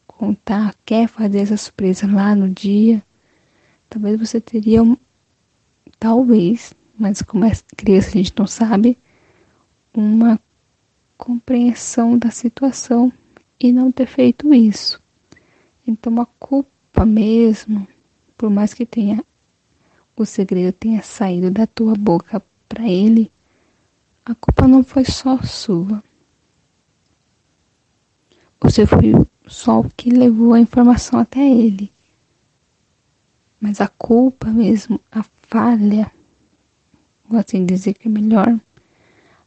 [0.08, 3.04] contar, quer fazer essa surpresa lá no dia,
[3.90, 4.82] talvez você teria
[6.00, 8.98] talvez, mas como é criança a gente não sabe,
[9.94, 10.40] uma
[11.18, 13.12] compreensão da situação
[13.60, 15.02] e não ter feito isso.
[15.86, 17.88] Então a culpa mesmo,
[18.38, 19.24] por mais que tenha
[20.16, 23.32] o segredo tenha saído da tua boca para ele,
[24.26, 26.04] a culpa não foi só sua.
[28.62, 29.14] Você foi
[29.46, 31.92] só o que levou a informação até ele.
[33.60, 36.12] Mas a culpa mesmo, a falha,
[37.28, 38.60] vou assim dizer que é melhor,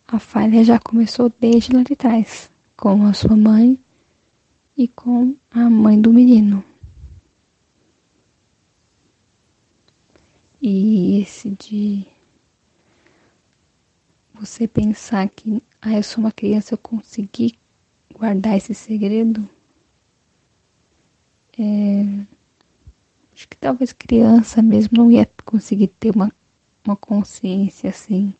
[0.06, 3.78] a falha já começou desde lá de trás, com a sua mãe
[4.76, 6.62] e com a mãe do menino.
[10.60, 12.06] E esse de
[14.38, 17.54] você pensar que, ah, eu sou uma criança, eu consegui
[18.12, 19.48] guardar esse segredo.
[21.58, 22.04] É,
[23.32, 26.30] acho que talvez criança mesmo não ia conseguir ter uma,
[26.84, 28.34] uma consciência assim.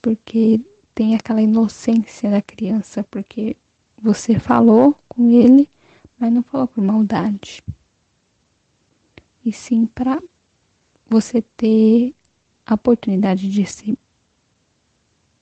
[0.00, 0.60] Porque
[0.94, 3.56] tem aquela inocência da criança, porque
[4.00, 5.68] você falou com ele,
[6.18, 7.62] mas não falou por maldade.
[9.44, 10.22] E sim para
[11.06, 12.14] você ter
[12.66, 13.96] a oportunidade de ser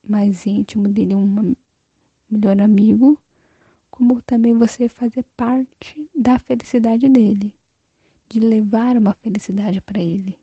[0.07, 1.55] mais íntimo dele, um
[2.29, 3.23] melhor amigo,
[3.91, 7.57] como também você fazer parte da felicidade dele,
[8.29, 10.39] de levar uma felicidade para ele.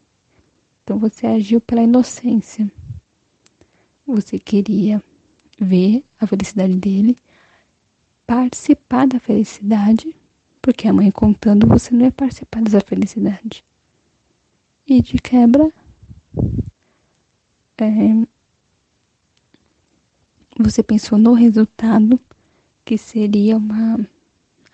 [0.83, 2.71] Então você agiu pela inocência.
[4.07, 5.03] Você queria
[5.59, 7.17] ver a felicidade dele,
[8.25, 10.15] participar da felicidade,
[10.61, 13.63] porque a mãe contando você não ia participar dessa felicidade.
[14.87, 15.71] E de quebra,
[17.85, 18.27] é,
[20.59, 22.19] você pensou no resultado
[22.83, 23.99] que seria uma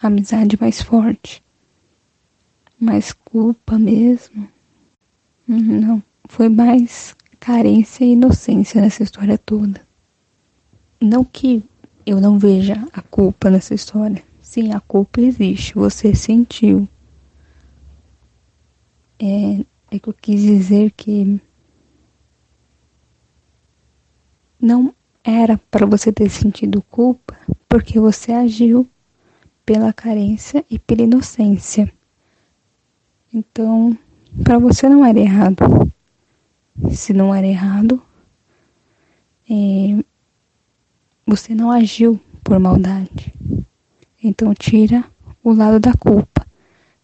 [0.02, 1.44] amizade mais forte,
[2.80, 4.48] mais culpa mesmo.
[5.48, 9.82] Não, foi mais carência e inocência nessa história toda.
[11.00, 11.64] Não que
[12.06, 14.24] eu não veja a culpa nessa história.
[14.42, 16.88] Sim, a culpa existe, você sentiu.
[19.20, 21.40] É, é que eu quis dizer que
[24.60, 24.94] não
[25.24, 27.36] era para você ter sentido culpa
[27.68, 28.88] porque você agiu
[29.66, 31.92] pela carência e pela inocência.
[33.34, 33.98] Então,
[34.44, 35.92] para você não era errado.
[36.92, 38.02] Se não era errado,
[39.50, 40.04] é,
[41.26, 43.34] você não agiu por maldade.
[44.22, 45.04] Então, tira
[45.44, 46.46] o lado da culpa.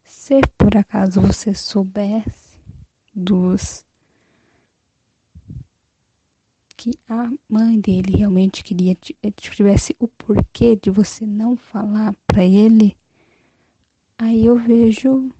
[0.02, 2.60] Se por acaso você soubesse
[3.14, 3.84] dos
[6.82, 12.44] que a mãe dele realmente queria eh, tivesse o porquê de você não falar para
[12.44, 12.96] ele,
[14.18, 15.32] aí eu vejo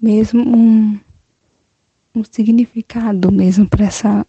[0.00, 0.98] mesmo um,
[2.14, 4.26] um significado mesmo para essa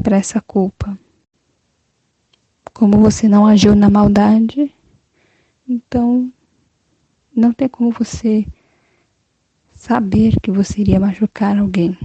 [0.00, 0.96] para essa culpa.
[2.72, 4.72] Como você não agiu na maldade,
[5.68, 6.32] então
[7.34, 8.46] não tem como você
[9.72, 11.98] saber que você iria machucar alguém.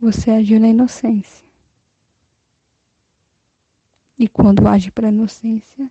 [0.00, 1.45] Você agiu na inocência.
[4.18, 5.90] E quando age pela inocência,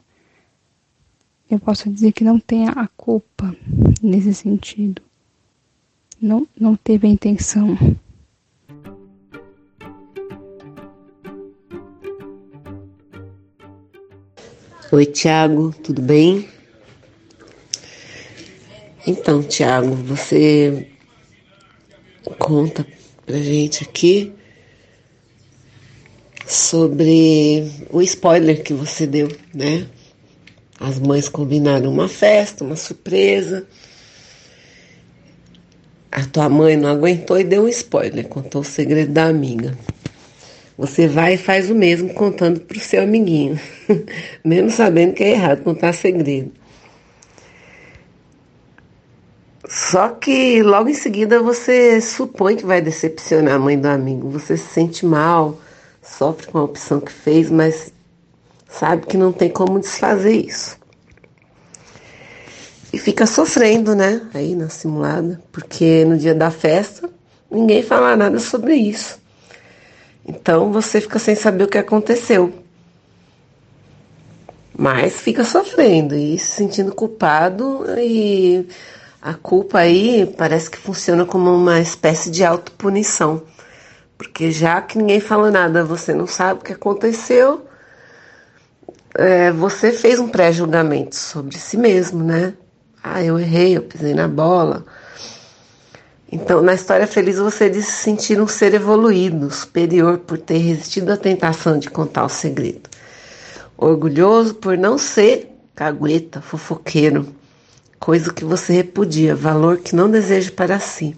[1.49, 3.55] eu posso dizer que não tem a culpa
[4.01, 5.01] nesse sentido.
[6.19, 7.77] Não, não teve a intenção.
[14.91, 16.47] Oi, Tiago, tudo bem?
[19.05, 20.89] Então, Tiago, você
[22.39, 22.87] conta
[23.23, 24.33] pra gente aqui
[26.47, 29.87] sobre o spoiler que você deu, né?
[30.79, 33.65] As mães combinaram uma festa, uma surpresa.
[36.11, 39.77] A tua mãe não aguentou e deu um spoiler, contou o segredo da amiga.
[40.77, 43.59] Você vai e faz o mesmo contando para o seu amiguinho,
[44.43, 46.51] mesmo sabendo que é errado contar segredo.
[49.67, 54.57] Só que logo em seguida você supõe que vai decepcionar a mãe do amigo, você
[54.57, 55.59] se sente mal,
[56.05, 57.91] sofre com a opção que fez, mas
[58.69, 60.77] sabe que não tem como desfazer isso.
[62.93, 64.21] E fica sofrendo, né?
[64.33, 67.09] Aí na simulada, porque no dia da festa
[67.51, 69.19] ninguém fala nada sobre isso.
[70.25, 72.53] Então você fica sem saber o que aconteceu.
[74.77, 78.67] Mas fica sofrendo e se sentindo culpado e
[79.21, 83.41] a culpa aí parece que funciona como uma espécie de autopunição.
[84.17, 87.65] Porque já que ninguém fala nada, você não sabe o que aconteceu,
[89.15, 92.53] é, você fez um pré-julgamento sobre si mesmo, né?
[93.03, 94.85] Ah, eu errei, eu pisei na bola.
[96.31, 101.11] Então, na história feliz, você diz se sentir um ser evoluído, superior por ter resistido
[101.11, 102.89] à tentação de contar o segredo.
[103.77, 107.27] Orgulhoso por não ser cagueta, fofoqueiro,
[107.99, 111.15] coisa que você repudia, valor que não deseja para si.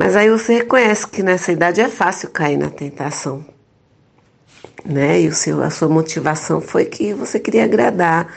[0.00, 3.44] Mas aí você reconhece que nessa idade é fácil cair na tentação.
[4.82, 5.20] Né?
[5.20, 8.34] E o seu, a sua motivação foi que você queria agradar,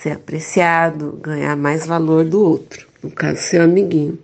[0.00, 4.20] ser apreciado, ganhar mais valor do outro, no caso, seu amiguinho.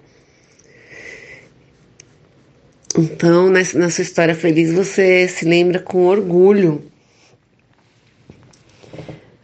[2.96, 6.84] Então, na sua história feliz, você se lembra com orgulho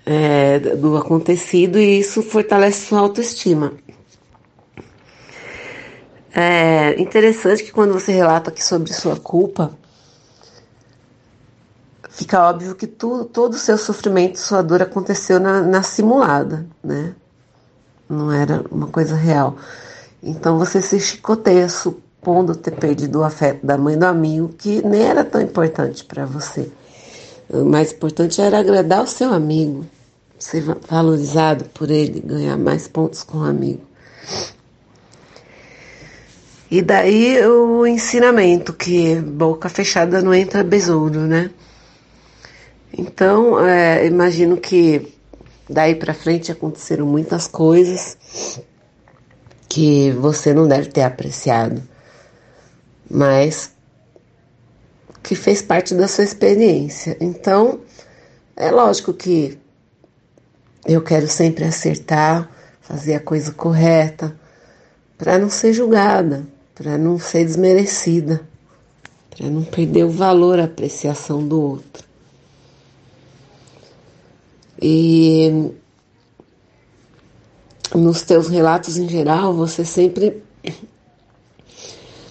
[0.06, 3.72] é, do acontecido e isso fortalece sua autoestima.
[6.34, 9.76] É interessante que quando você relata aqui sobre sua culpa,
[12.08, 17.14] fica óbvio que tu, todo o seu sofrimento, sua dor aconteceu na, na simulada, né?
[18.08, 19.56] Não era uma coisa real.
[20.22, 25.02] Então você se chicoteia supondo ter perdido o afeto da mãe do amigo, que nem
[25.02, 26.70] era tão importante para você.
[27.50, 29.84] O mais importante era agradar o seu amigo,
[30.38, 33.82] ser valorizado por ele, ganhar mais pontos com o amigo.
[36.72, 41.50] E daí o ensinamento que boca fechada não entra besouro, né?
[42.96, 45.14] Então, é, imagino que
[45.68, 48.16] daí para frente aconteceram muitas coisas
[49.68, 51.82] que você não deve ter apreciado,
[53.10, 53.72] mas
[55.22, 57.18] que fez parte da sua experiência.
[57.20, 57.80] Então,
[58.56, 59.58] é lógico que
[60.86, 62.50] eu quero sempre acertar,
[62.80, 64.34] fazer a coisa correta,
[65.18, 68.40] para não ser julgada, para não ser desmerecida,
[69.36, 72.04] para não perder o valor, a apreciação do outro.
[74.80, 75.70] E
[77.94, 80.42] nos teus relatos em geral, você sempre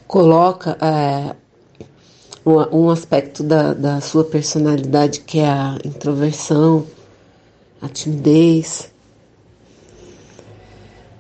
[0.06, 1.36] coloca é,
[2.46, 6.86] um, aspecto da, da sua personalidade que é a introversão,
[7.82, 8.91] a timidez.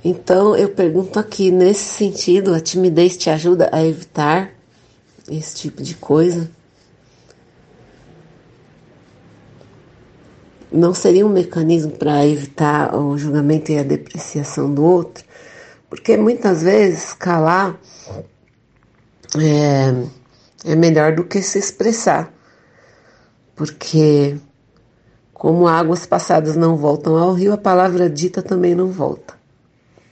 [0.03, 4.51] Então eu pergunto aqui, nesse sentido, a timidez te ajuda a evitar
[5.29, 6.49] esse tipo de coisa?
[10.71, 15.23] Não seria um mecanismo para evitar o julgamento e a depreciação do outro?
[15.87, 17.79] Porque muitas vezes calar
[19.37, 22.33] é, é melhor do que se expressar.
[23.55, 24.37] Porque,
[25.31, 29.40] como águas passadas não voltam ao rio, a palavra dita também não volta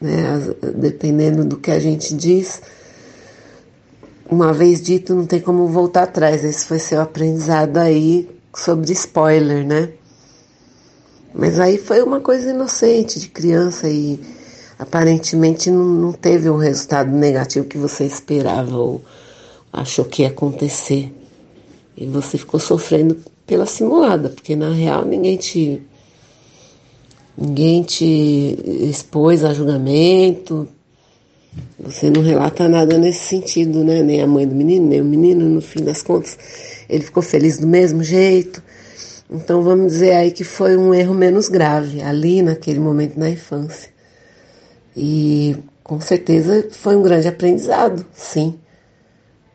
[0.01, 0.53] né?
[0.75, 2.61] Dependendo do que a gente diz,
[4.29, 6.43] uma vez dito, não tem como voltar atrás.
[6.43, 9.89] Esse foi seu aprendizado aí sobre spoiler, né?
[11.33, 14.19] Mas aí foi uma coisa inocente de criança e
[14.77, 19.01] aparentemente não, não teve o resultado negativo que você esperava ou
[19.71, 21.13] achou que ia acontecer.
[21.95, 25.81] E você ficou sofrendo pela simulada, porque na real ninguém te
[27.39, 28.57] ninguém te
[28.89, 30.67] expôs a julgamento,
[31.79, 34.03] você não relata nada nesse sentido, né?
[34.03, 36.37] Nem a mãe do menino, nem o menino, no fim das contas,
[36.89, 38.61] ele ficou feliz do mesmo jeito.
[39.31, 43.89] Então vamos dizer aí que foi um erro menos grave ali naquele momento na infância.
[44.95, 48.59] E com certeza foi um grande aprendizado, sim,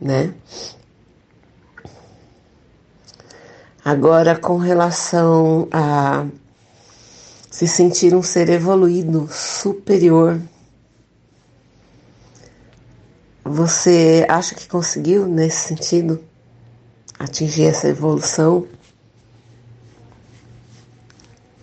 [0.00, 0.32] né?
[3.84, 6.24] Agora com relação a
[7.54, 10.42] se sentir um ser evoluído, superior.
[13.44, 16.20] Você acha que conseguiu, nesse sentido,
[17.16, 18.66] atingir essa evolução?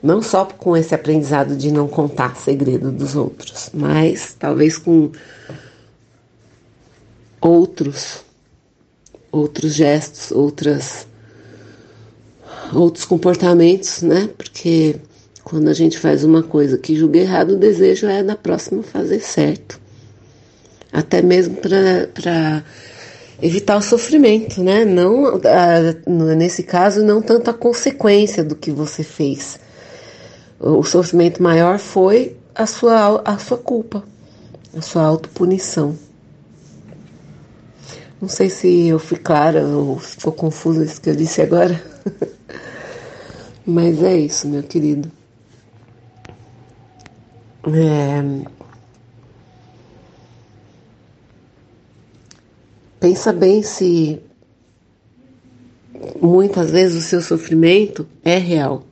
[0.01, 5.11] Não só com esse aprendizado de não contar segredo dos outros, mas talvez com
[7.41, 8.23] outros
[9.29, 11.05] outros gestos, outras
[12.73, 14.29] outros comportamentos, né?
[14.37, 15.01] Porque
[15.51, 19.19] quando a gente faz uma coisa que julga errado, o desejo é da próxima fazer
[19.19, 19.77] certo.
[20.93, 22.63] Até mesmo para
[23.41, 24.85] evitar o sofrimento, né?
[24.85, 25.41] Não,
[26.37, 29.59] nesse caso, não tanto a consequência do que você fez.
[30.57, 34.05] O sofrimento maior foi a sua, a sua culpa,
[34.73, 35.97] a sua autopunição.
[38.21, 41.83] Não sei se eu fui clara ou ficou confuso isso que eu disse agora.
[43.67, 45.11] Mas é isso, meu querido.
[47.67, 48.51] É...
[52.99, 54.21] Pensa bem se
[56.21, 58.83] muitas vezes o seu sofrimento é real.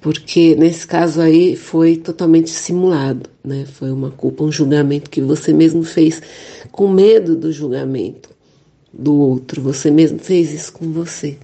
[0.00, 3.66] Porque nesse caso aí foi totalmente simulado, né?
[3.66, 6.22] Foi uma culpa, um julgamento que você mesmo fez
[6.70, 8.30] com medo do julgamento
[8.92, 9.60] do outro.
[9.62, 11.36] Você mesmo fez isso com você.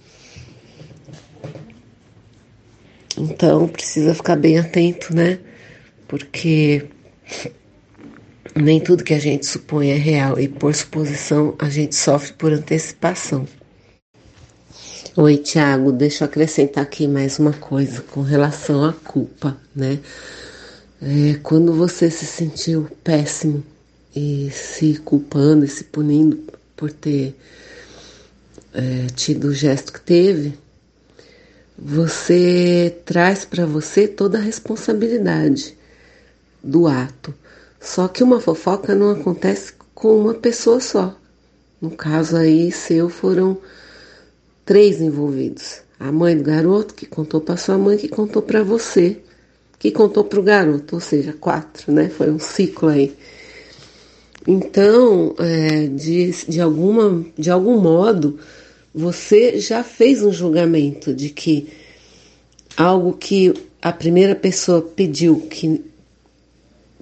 [3.19, 5.39] Então precisa ficar bem atento, né?
[6.09, 6.89] Porque
[8.55, 12.53] nem tudo que a gente supõe é real e por suposição a gente sofre por
[12.53, 13.47] antecipação.
[15.17, 20.01] Oi, Tiago, deixa eu acrescentar aqui mais uma coisa com relação à culpa, né?
[21.01, 23.63] É, quando você se sentiu péssimo
[24.15, 26.43] e se culpando e se punindo
[26.77, 27.37] por ter
[28.73, 30.55] é, tido o gesto que teve,
[31.79, 35.77] você traz para você toda a responsabilidade
[36.65, 37.35] do ato.
[37.81, 41.15] Só que uma fofoca não acontece com uma pessoa só.
[41.81, 43.59] No caso aí seu foram
[44.65, 45.83] três envolvidos.
[46.01, 49.19] A mãe do garoto que contou para sua mãe, que contou para você,
[49.79, 52.09] que contou para o garoto, ou seja, quatro, né?
[52.09, 53.15] Foi um ciclo aí.
[54.47, 58.39] Então, é, de, de, alguma, de algum modo,
[58.95, 61.69] você já fez um julgamento de que
[62.77, 65.85] algo que a primeira pessoa pediu que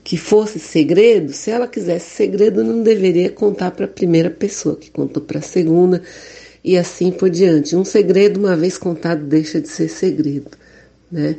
[0.05, 4.91] que fosse segredo, se ela quisesse segredo, não deveria contar para a primeira pessoa, que
[4.91, 6.03] contou para a segunda
[6.65, 7.77] e assim por diante.
[7.77, 10.51] Um segredo, uma vez contado, deixa de ser segredo,
[11.11, 11.37] né?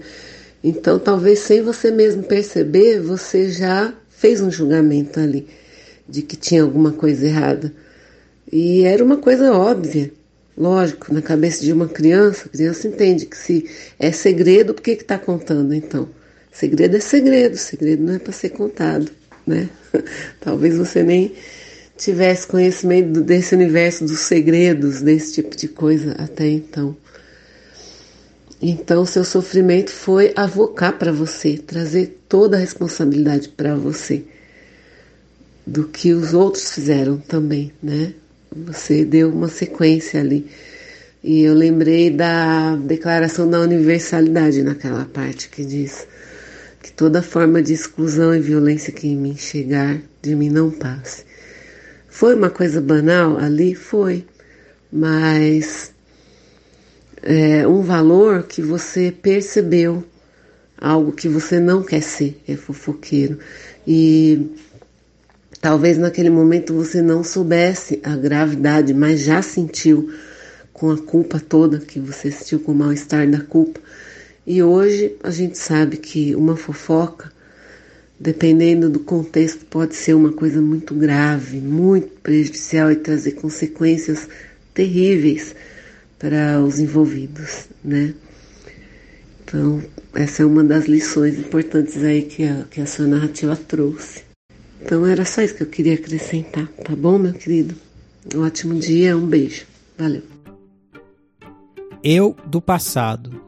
[0.64, 5.46] Então, talvez sem você mesmo perceber, você já fez um julgamento ali
[6.08, 7.74] de que tinha alguma coisa errada.
[8.50, 10.12] E era uma coisa óbvia.
[10.56, 14.92] Lógico, na cabeça de uma criança, a criança entende que se é segredo, por que
[14.92, 16.08] está contando então?
[16.54, 19.12] Segredo é segredo, segredo não é para ser contado,
[19.46, 19.68] né?
[20.40, 21.34] Talvez você nem
[21.98, 26.96] tivesse conhecimento desse universo dos segredos, desse tipo de coisa até então.
[28.62, 34.24] Então, seu sofrimento foi avocar para você, trazer toda a responsabilidade para você
[35.66, 38.14] do que os outros fizeram também, né?
[38.56, 40.48] Você deu uma sequência ali.
[41.24, 46.06] E eu lembrei da declaração da universalidade naquela parte que diz
[46.84, 51.24] que toda forma de exclusão e violência que em mim chegar, de mim não passe.
[52.10, 53.74] Foi uma coisa banal ali?
[53.74, 54.26] Foi.
[54.92, 55.94] Mas
[57.22, 60.04] é, um valor que você percebeu,
[60.78, 63.40] algo que você não quer ser, é fofoqueiro.
[63.88, 64.52] E
[65.62, 70.14] talvez naquele momento você não soubesse a gravidade, mas já sentiu
[70.74, 73.80] com a culpa toda que você sentiu com o mal-estar da culpa.
[74.46, 77.32] E hoje a gente sabe que uma fofoca,
[78.20, 84.28] dependendo do contexto, pode ser uma coisa muito grave, muito prejudicial e trazer consequências
[84.74, 85.56] terríveis
[86.20, 88.14] para os envolvidos, né?
[89.44, 89.82] Então,
[90.14, 94.24] essa é uma das lições importantes aí que a, que a sua narrativa trouxe.
[94.82, 97.76] Então, era só isso que eu queria acrescentar, tá bom, meu querido?
[98.34, 99.66] Um ótimo dia, um beijo.
[99.98, 100.24] Valeu.
[102.04, 103.43] Eu do passado.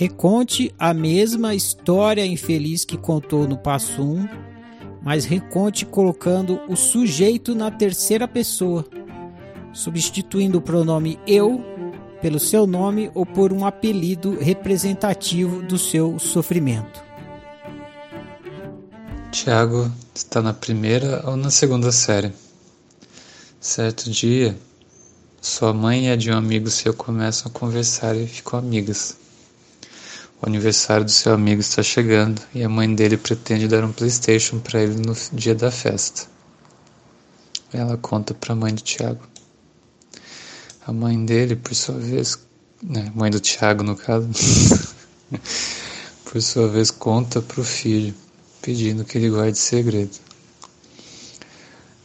[0.00, 4.28] Reconte a mesma história infeliz que contou no passo 1,
[5.02, 8.86] mas reconte colocando o sujeito na terceira pessoa,
[9.74, 11.62] substituindo o pronome eu
[12.22, 17.04] pelo seu nome ou por um apelido representativo do seu sofrimento.
[19.30, 22.32] Tiago está na primeira ou na segunda série.
[23.60, 24.56] Certo dia,
[25.42, 29.19] sua mãe e a de um amigo seu começam a conversar e ficam amigas.
[30.42, 34.58] O aniversário do seu amigo está chegando e a mãe dele pretende dar um PlayStation
[34.58, 36.22] para ele no dia da festa.
[37.70, 39.20] Ela conta para a mãe de Tiago.
[40.86, 42.38] A mãe dele, por sua vez,
[42.82, 44.30] né, mãe do Tiago no caso,
[46.24, 48.14] por sua vez conta para o filho,
[48.62, 50.16] pedindo que ele guarde segredo.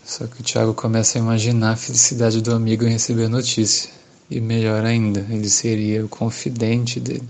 [0.04, 3.90] Só que o Tiago começa a imaginar a felicidade do amigo em receber a notícia.
[4.30, 7.28] E melhor ainda, ele seria o confidente dele.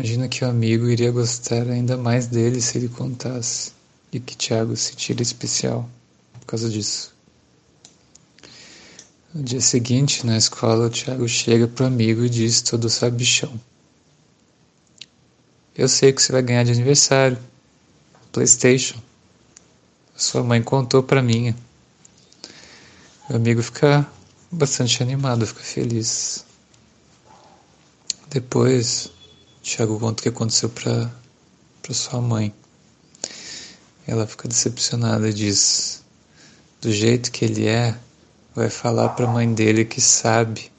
[0.00, 3.72] Imagina que o amigo iria gostar ainda mais dele se ele contasse.
[4.10, 5.86] E que Tiago se tira especial
[6.32, 7.14] por causa disso.
[9.34, 13.60] No dia seguinte, na escola, o Thiago chega pro amigo e diz todo sabichão.
[15.76, 17.38] Eu sei que você vai ganhar de aniversário.
[18.32, 18.98] Playstation.
[20.16, 21.54] Sua mãe contou pra mim.
[23.28, 24.10] O amigo fica
[24.50, 26.42] bastante animado, fica feliz.
[28.30, 29.10] Depois,
[29.60, 31.10] o Thiago conta o que aconteceu pra
[31.92, 32.52] sua mãe.
[34.06, 36.02] Ela fica decepcionada e diz:
[36.80, 37.94] Do jeito que ele é,
[38.54, 40.72] vai falar para a mãe dele que sabe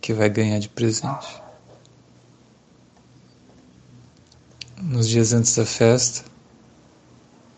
[0.00, 1.42] que vai ganhar de presente.
[4.80, 6.24] Nos dias antes da festa,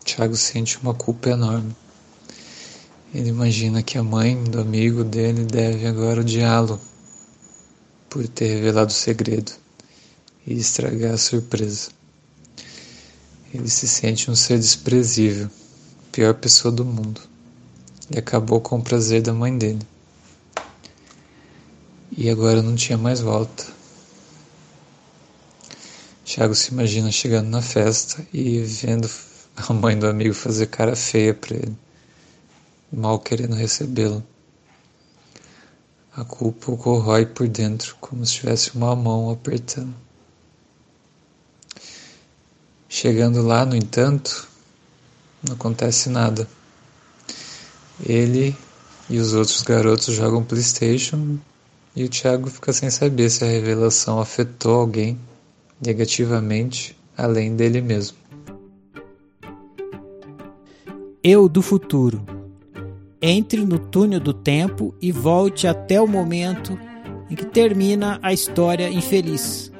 [0.03, 1.73] Tiago sente uma culpa enorme.
[3.13, 6.81] Ele imagina que a mãe do amigo dele deve agora odiá-lo
[8.09, 9.60] por ter revelado o segredo
[10.45, 11.89] e estragar a surpresa.
[13.53, 15.49] Ele se sente um ser desprezível,
[16.11, 17.21] pior pessoa do mundo
[18.13, 19.81] e acabou com o prazer da mãe dele.
[22.15, 23.65] E agora não tinha mais volta.
[26.25, 29.09] Tiago se imagina chegando na festa e vendo
[29.55, 31.75] a mãe do amigo fazer cara feia para ele,
[32.91, 34.23] mal querendo recebê-lo.
[36.13, 39.95] A culpa o corrói por dentro, como se tivesse uma mão apertando.
[42.93, 44.49] Chegando lá, no entanto,
[45.41, 46.45] não acontece nada.
[48.05, 48.53] Ele
[49.09, 51.37] e os outros garotos jogam PlayStation
[51.95, 55.17] e o Thiago fica sem saber se a revelação afetou alguém
[55.81, 58.17] negativamente além dele mesmo.
[61.23, 62.21] Eu do futuro.
[63.21, 66.77] Entre no túnel do tempo e volte até o momento
[67.29, 69.70] em que termina a história infeliz.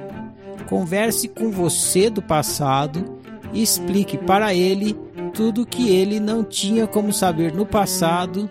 [0.72, 3.20] Converse com você do passado
[3.52, 4.94] e explique para ele
[5.34, 8.50] tudo que ele não tinha como saber no passado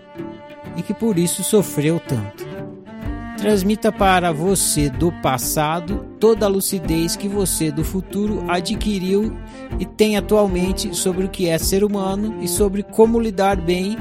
[0.77, 2.45] e que por isso sofreu tanto.
[3.39, 9.35] Transmita para você do passado toda a lucidez que você do futuro adquiriu
[9.79, 13.97] e tem atualmente sobre o que é ser humano e sobre como lidar bem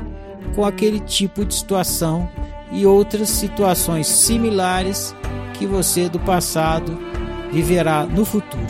[0.54, 2.28] com aquele tipo de situação
[2.70, 5.14] e outras situações similares
[5.54, 7.09] que você do passado
[7.53, 8.66] viverá no futuro.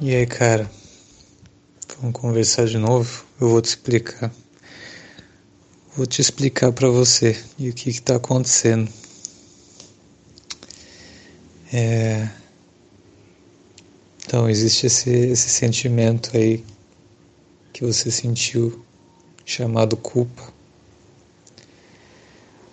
[0.00, 0.70] E aí, cara?
[2.00, 3.24] Vamos conversar de novo?
[3.40, 4.32] Eu vou te explicar.
[5.94, 8.90] Vou te explicar para você e o que está acontecendo.
[11.72, 12.28] É...
[14.24, 16.64] Então, existe esse, esse sentimento aí
[17.72, 18.82] que você sentiu,
[19.44, 20.59] chamado culpa.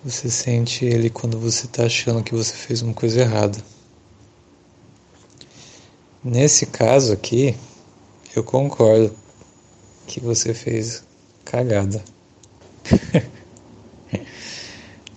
[0.08, 3.58] Você sente ele quando você está achando que você fez uma coisa errada.
[6.24, 7.54] Nesse caso aqui,
[8.34, 9.14] eu concordo
[10.08, 11.04] que você fez
[11.44, 12.02] cagada.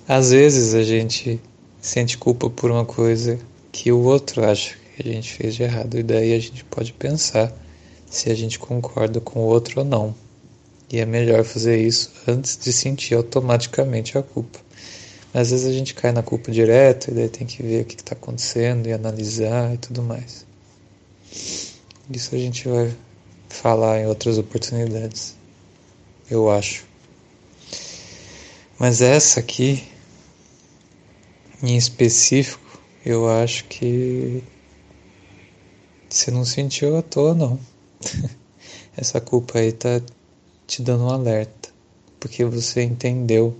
[0.09, 1.41] Às vezes a gente
[1.81, 3.39] sente culpa por uma coisa
[3.71, 6.93] que o outro acha que a gente fez de errado, e daí a gente pode
[6.95, 7.57] pensar
[8.11, 10.13] se a gente concorda com o outro ou não.
[10.91, 14.59] E é melhor fazer isso antes de sentir automaticamente a culpa.
[15.33, 17.95] Às vezes a gente cai na culpa direto e daí tem que ver o que
[17.95, 20.45] está acontecendo e analisar e tudo mais.
[22.11, 22.93] Isso a gente vai
[23.49, 25.37] falar em outras oportunidades,
[26.29, 26.85] eu acho.
[28.77, 29.87] Mas essa aqui,
[31.63, 34.43] em específico, eu acho que
[36.09, 37.61] você não sentiu à toa, não.
[38.97, 40.01] Essa culpa aí tá
[40.67, 41.69] te dando um alerta,
[42.19, 43.57] porque você entendeu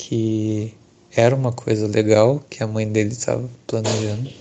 [0.00, 0.74] que
[1.14, 4.32] era uma coisa legal que a mãe dele estava planejando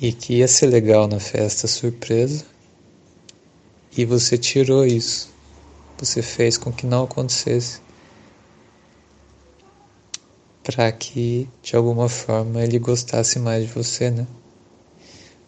[0.00, 2.44] e que ia ser legal na festa surpresa.
[3.96, 5.28] E você tirou isso.
[5.98, 7.80] Você fez com que não acontecesse.
[10.62, 14.26] Para que de alguma forma ele gostasse mais de você, né?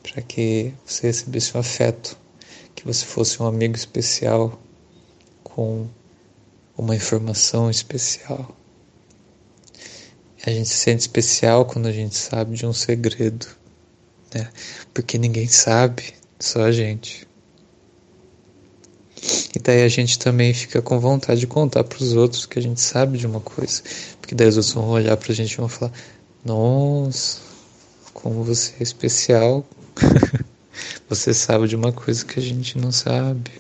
[0.03, 2.19] Para que você recebesse um afeto,
[2.75, 4.59] que você fosse um amigo especial
[5.45, 5.87] com
[6.77, 8.57] uma informação especial.
[10.45, 13.47] A gente se sente especial quando a gente sabe de um segredo,
[14.35, 14.51] né?
[14.95, 17.29] Porque ninguém sabe, só a gente.
[19.55, 22.63] E daí a gente também fica com vontade de contar para os outros que a
[22.63, 23.83] gente sabe de uma coisa.
[24.21, 25.93] Porque daí os outros vão olhar para a gente e vão falar:
[26.45, 27.39] Nossa,
[28.15, 29.67] como você é especial.
[31.09, 33.51] você sabe de uma coisa que a gente não sabe.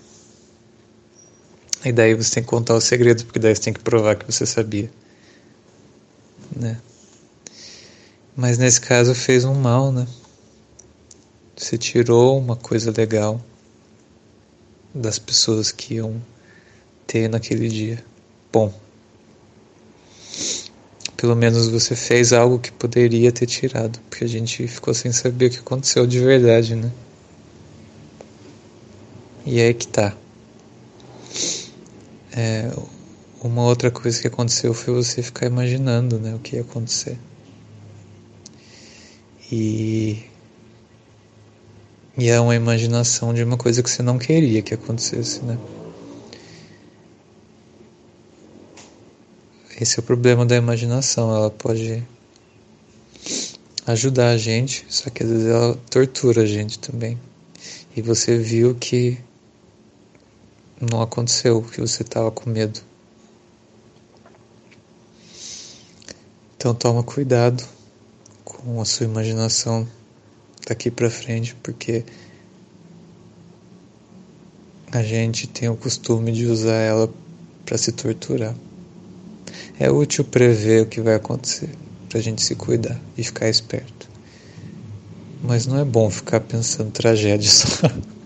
[1.85, 4.31] E daí você tem que contar o segredo, porque daí você tem que provar que
[4.31, 4.91] você sabia.
[6.55, 6.79] Né?
[8.37, 10.07] Mas nesse caso fez um mal, né?
[11.57, 13.41] Você tirou uma coisa legal
[14.95, 16.21] das pessoas que iam
[17.07, 18.05] ter naquele dia.
[18.53, 18.73] Bom,
[21.17, 25.47] pelo menos você fez algo que poderia ter tirado, porque a gente ficou sem saber
[25.47, 26.91] o que aconteceu de verdade, né?
[29.45, 30.17] E aí que tá.
[32.43, 32.73] É,
[33.43, 37.19] uma outra coisa que aconteceu foi você ficar imaginando né, o que ia acontecer.
[39.53, 40.25] E
[42.17, 45.59] e é uma imaginação de uma coisa que você não queria que acontecesse, né?
[49.79, 52.03] Esse é o problema da imaginação, ela pode
[53.87, 57.19] ajudar a gente, só que às vezes ela tortura a gente também.
[57.95, 59.19] E você viu que
[60.81, 62.81] não aconteceu, que você estava com medo.
[66.57, 67.63] Então toma cuidado
[68.45, 69.87] com a sua imaginação
[70.67, 72.05] daqui para frente, porque
[74.91, 77.13] a gente tem o costume de usar ela
[77.65, 78.55] para se torturar.
[79.79, 81.71] É útil prever o que vai acontecer,
[82.09, 84.09] para a gente se cuidar e ficar esperto.
[85.43, 87.89] Mas não é bom ficar pensando tragédia só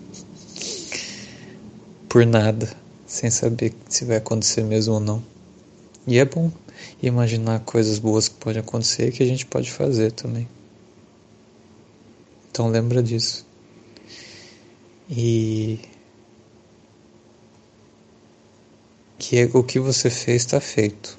[2.15, 2.69] por nada,
[3.05, 5.21] sem saber se vai acontecer mesmo ou não.
[6.07, 6.49] E é bom
[7.03, 10.47] imaginar coisas boas que podem acontecer e que a gente pode fazer também.
[12.49, 13.45] Então lembra disso.
[15.09, 15.77] E
[19.19, 21.17] que o que você fez está feito.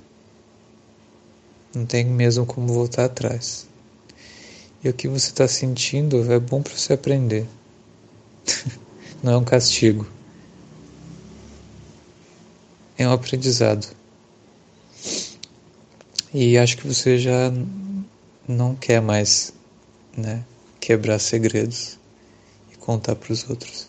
[1.74, 3.66] Não tem mesmo como voltar atrás.
[4.82, 7.46] E o que você está sentindo é bom para você aprender.
[9.22, 10.15] Não é um castigo.
[12.98, 13.86] É um aprendizado.
[16.32, 17.52] E acho que você já
[18.48, 19.52] não quer mais,
[20.16, 20.44] né,
[20.80, 21.98] quebrar segredos
[22.72, 23.88] e contar para os outros.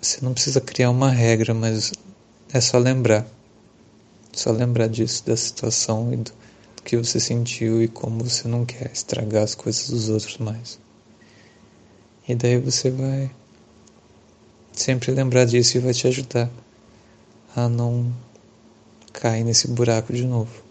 [0.00, 1.92] Você não precisa criar uma regra, mas
[2.52, 3.26] é só lembrar.
[4.32, 6.32] Só lembrar disso, da situação e do,
[6.76, 10.78] do que você sentiu e como você não quer estragar as coisas dos outros mais.
[12.26, 13.30] E daí você vai
[14.80, 16.50] sempre lembrar disso e vai te ajudar
[17.54, 18.12] a não
[19.12, 20.62] cair nesse buraco de novo.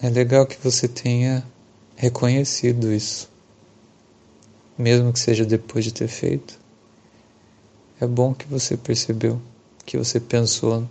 [0.00, 1.42] É legal que você tenha
[1.96, 3.30] reconhecido isso,
[4.76, 6.58] mesmo que seja depois de ter feito.
[8.00, 9.40] É bom que você percebeu,
[9.86, 10.86] que você pensou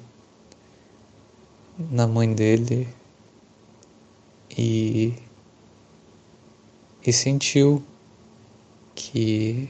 [1.91, 2.87] na mãe dele
[4.57, 5.13] e,
[7.05, 7.83] e sentiu
[8.95, 9.69] que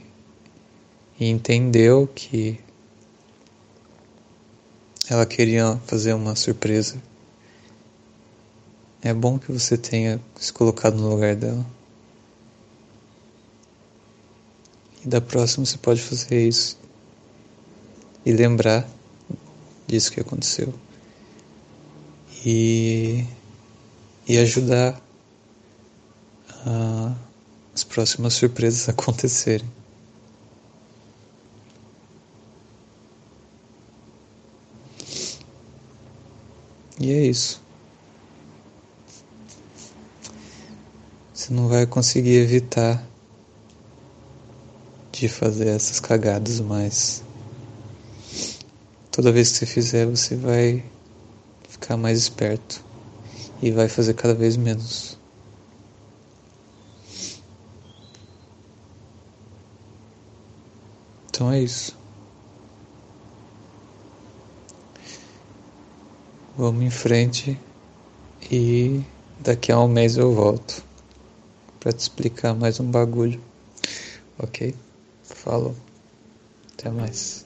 [1.18, 2.58] e entendeu que
[5.08, 7.00] ela queria fazer uma surpresa.
[9.02, 11.64] É bom que você tenha se colocado no lugar dela.
[15.04, 16.78] E da próxima você pode fazer isso.
[18.24, 18.88] E lembrar
[19.86, 20.72] disso que aconteceu.
[22.44, 23.24] E,
[24.26, 25.00] e ajudar
[26.66, 27.14] a,
[27.74, 29.68] as próximas surpresas acontecerem.
[37.00, 37.60] E é isso.
[41.34, 43.04] Você não vai conseguir evitar
[45.12, 47.22] de fazer essas cagadas, mas
[49.10, 50.84] toda vez que você fizer, você vai
[51.68, 52.82] ficar mais esperto
[53.60, 55.18] e vai fazer cada vez menos.
[61.34, 61.92] Então é isso.
[66.56, 67.58] Vamos em frente
[68.52, 69.02] e
[69.40, 70.84] daqui a um mês eu volto
[71.80, 73.40] para te explicar mais um bagulho.
[74.38, 74.76] Ok?
[75.24, 75.74] Falou.
[76.72, 77.44] Até mais.